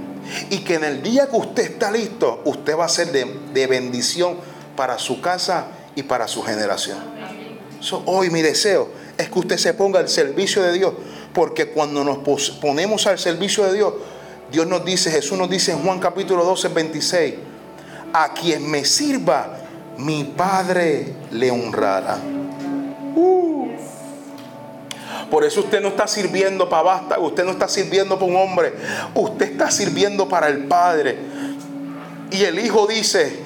Y 0.51 0.59
que 0.59 0.75
en 0.75 0.85
el 0.85 1.03
día 1.03 1.29
que 1.29 1.37
usted 1.37 1.63
está 1.65 1.91
listo, 1.91 2.43
usted 2.45 2.77
va 2.77 2.87
a 2.87 2.89
ser 2.89 3.13
de, 3.13 3.67
bendición 3.67 4.37
para 4.77 4.99
su 4.99 5.21
casa 5.21 5.67
y 5.95 6.03
para 6.03 6.27
su 6.27 6.43
generación. 6.43 6.99
hoy 8.07 8.31
mi 8.31 8.43
deseo 8.43 8.89
es 9.17 9.31
que 9.31 9.39
usted 9.39 9.57
se 9.57 9.75
ponga 9.75 10.01
al 10.01 10.09
servicio 10.09 10.63
de 10.63 10.73
Dios 10.73 10.95
porque 11.37 11.67
cuando 11.67 12.03
nos 12.03 12.19
ponemos 12.63 13.07
al 13.07 13.19
servicio 13.19 13.65
de 13.65 13.75
Dios, 13.75 13.93
Dios 14.51 14.67
nos 14.67 14.83
dice, 14.87 15.11
Jesús 15.11 15.37
nos 15.37 15.51
dice 15.51 15.71
en 15.73 15.83
Juan 15.83 16.01
capítulo 16.01 16.43
12, 16.43 16.69
26, 16.69 17.35
a 18.15 18.33
quien 18.33 18.71
me 18.71 18.87
sirva, 18.87 19.59
mi 19.99 20.25
Padre 20.25 21.13
le 21.33 21.51
honrará. 21.51 22.17
Uh. 23.15 23.69
Por 25.31 25.45
eso 25.45 25.61
usted 25.61 25.83
no 25.83 25.89
está 25.89 26.07
sirviendo 26.07 26.71
para 26.71 26.83
basta, 26.85 27.19
usted 27.19 27.45
no 27.45 27.51
está 27.51 27.69
sirviendo 27.69 28.19
para 28.19 28.33
un 28.33 28.37
hombre, 28.39 28.73
usted 29.15 29.53
está 29.53 29.71
sirviendo 29.71 30.27
para 30.27 30.49
el 30.49 30.65
Padre. 30.65 31.19
Y 32.31 32.45
el 32.45 32.59
Hijo 32.59 32.87
dice, 32.87 33.41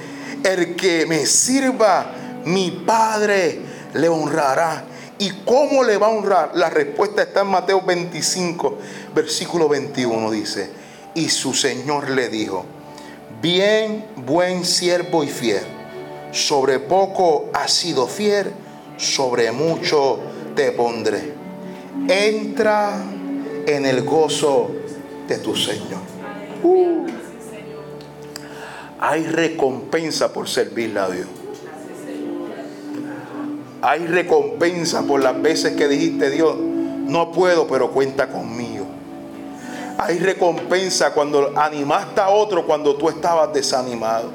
el 0.45 0.76
que 0.76 1.07
me 1.07 1.26
sirva, 1.26 2.07
mi 2.45 2.70
Padre 2.70 3.59
le 3.95 4.09
honrará. 4.09 4.84
¿Y 5.20 5.32
cómo 5.44 5.84
le 5.84 5.98
va 5.98 6.06
a 6.06 6.10
honrar? 6.10 6.52
La 6.54 6.70
respuesta 6.70 7.20
está 7.20 7.42
en 7.42 7.48
Mateo 7.48 7.82
25, 7.82 8.78
versículo 9.14 9.68
21, 9.68 10.30
dice. 10.30 10.70
Y 11.14 11.28
su 11.28 11.52
Señor 11.52 12.08
le 12.08 12.30
dijo, 12.30 12.64
bien, 13.42 14.06
buen 14.16 14.64
siervo 14.64 15.22
y 15.22 15.28
fiel, 15.28 15.62
sobre 16.32 16.78
poco 16.78 17.50
has 17.52 17.70
sido 17.70 18.06
fiel, 18.06 18.50
sobre 18.96 19.52
mucho 19.52 20.20
te 20.56 20.72
pondré. 20.72 21.34
Entra 22.08 23.04
en 23.66 23.84
el 23.84 24.02
gozo 24.04 24.70
de 25.28 25.36
tu 25.36 25.54
Señor. 25.54 26.00
Uh. 26.62 27.06
Hay 28.98 29.24
recompensa 29.24 30.32
por 30.32 30.48
servirle 30.48 31.00
a 31.00 31.10
Dios. 31.10 31.39
Hay 33.83 34.07
recompensa 34.07 35.03
por 35.03 35.22
las 35.22 35.41
veces 35.41 35.74
que 35.74 35.89
dijiste, 35.89 36.31
Dios, 36.31 36.57
no 36.57 37.33
puedo, 37.33 37.66
pero 37.66 37.91
cuenta 37.91 38.28
conmigo. 38.28 38.87
Hay 39.99 40.18
recompensa 40.18 41.12
cuando 41.12 41.53
animaste 41.59 42.22
a 42.22 42.31
otro 42.31 42.64
cuando 42.64 42.97
tú 42.97 43.11
estabas 43.11 43.53
desanimado. 43.53 44.31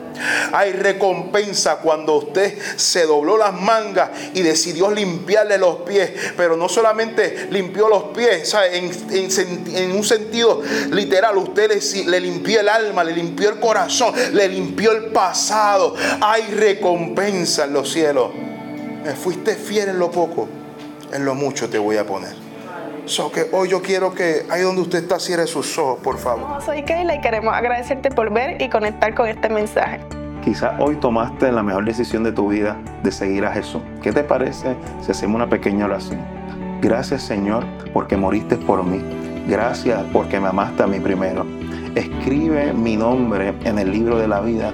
Hay 0.53 0.73
recompensa 0.73 1.77
cuando 1.77 2.17
usted 2.17 2.55
se 2.75 3.07
dobló 3.07 3.35
las 3.35 3.53
mangas 3.53 4.11
y 4.35 4.43
decidió 4.43 4.91
limpiarle 4.91 5.57
los 5.57 5.77
pies. 5.77 6.11
Pero 6.37 6.55
no 6.55 6.69
solamente 6.69 7.47
limpió 7.49 7.89
los 7.89 8.03
pies, 8.15 8.55
En, 8.71 9.91
un 9.91 10.03
sentido 10.03 10.61
literal, 10.91 11.35
usted 11.37 11.71
le, 11.71 12.05
le 12.05 12.19
limpió 12.19 12.59
el 12.59 12.69
alma, 12.69 13.03
le 13.03 13.13
limpió 13.13 13.49
el 13.49 13.59
corazón, 13.59 14.13
le 14.33 14.47
limpió 14.47 14.91
el 14.91 15.05
pasado. 15.05 15.95
Hay 16.21 16.43
recompensa 16.53 17.65
en 17.65 17.73
los 17.73 17.91
cielos 17.91 18.44
fuiste 19.13 19.55
fiel 19.55 19.89
en 19.89 19.99
lo 19.99 20.09
poco, 20.11 20.47
en 21.13 21.25
lo 21.25 21.35
mucho 21.35 21.69
te 21.69 21.77
voy 21.77 21.97
a 21.97 22.05
poner. 22.05 22.33
So 23.05 23.31
que 23.31 23.45
hoy 23.51 23.69
yo 23.69 23.81
quiero 23.81 24.13
que 24.13 24.45
ahí 24.49 24.61
donde 24.61 24.81
usted 24.81 25.03
está 25.03 25.19
cierre 25.19 25.45
sus 25.45 25.77
ojos, 25.77 25.99
por 26.01 26.17
favor. 26.17 26.61
soy 26.63 26.83
Keila 26.83 27.15
y 27.15 27.21
queremos 27.21 27.53
agradecerte 27.53 28.09
por 28.09 28.33
ver 28.33 28.59
y 28.61 28.69
conectar 28.69 29.13
con 29.13 29.27
este 29.27 29.47
mensaje. 29.47 29.99
Quizás 30.43 30.73
hoy 30.79 30.95
tomaste 30.95 31.51
la 31.51 31.61
mejor 31.61 31.85
decisión 31.85 32.23
de 32.23 32.31
tu 32.31 32.49
vida 32.49 32.77
de 33.03 33.11
seguir 33.11 33.45
a 33.45 33.51
Jesús. 33.51 33.81
¿Qué 34.01 34.11
te 34.11 34.23
parece 34.23 34.75
si 35.01 35.11
hacemos 35.11 35.35
una 35.35 35.49
pequeña 35.49 35.85
oración? 35.85 36.19
Gracias 36.81 37.23
Señor 37.23 37.63
porque 37.93 38.17
moriste 38.17 38.57
por 38.57 38.83
mí. 38.83 39.03
Gracias 39.47 40.01
porque 40.11 40.39
me 40.39 40.47
amaste 40.47 40.81
a 40.81 40.87
mí 40.87 40.99
primero. 40.99 41.45
Escribe 41.93 42.73
mi 42.73 42.97
nombre 42.97 43.53
en 43.63 43.77
el 43.77 43.91
libro 43.91 44.17
de 44.17 44.27
la 44.27 44.41
vida 44.41 44.73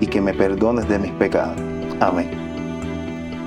y 0.00 0.06
que 0.06 0.20
me 0.20 0.32
perdones 0.32 0.88
de 0.88 0.98
mis 0.98 1.12
pecados. 1.12 1.56
Amén. 2.00 2.45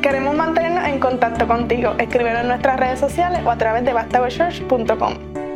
Queremos 0.02 0.34
mantenernos 0.34 0.86
en 0.86 1.00
contacto 1.00 1.46
contigo. 1.46 1.96
Escríbenos 1.98 2.42
en 2.42 2.48
nuestras 2.48 2.80
redes 2.80 3.00
sociales 3.00 3.42
o 3.46 3.52
a 3.52 3.58
través 3.58 3.84
de 3.84 3.92
bastagochurch.com. 3.92 5.49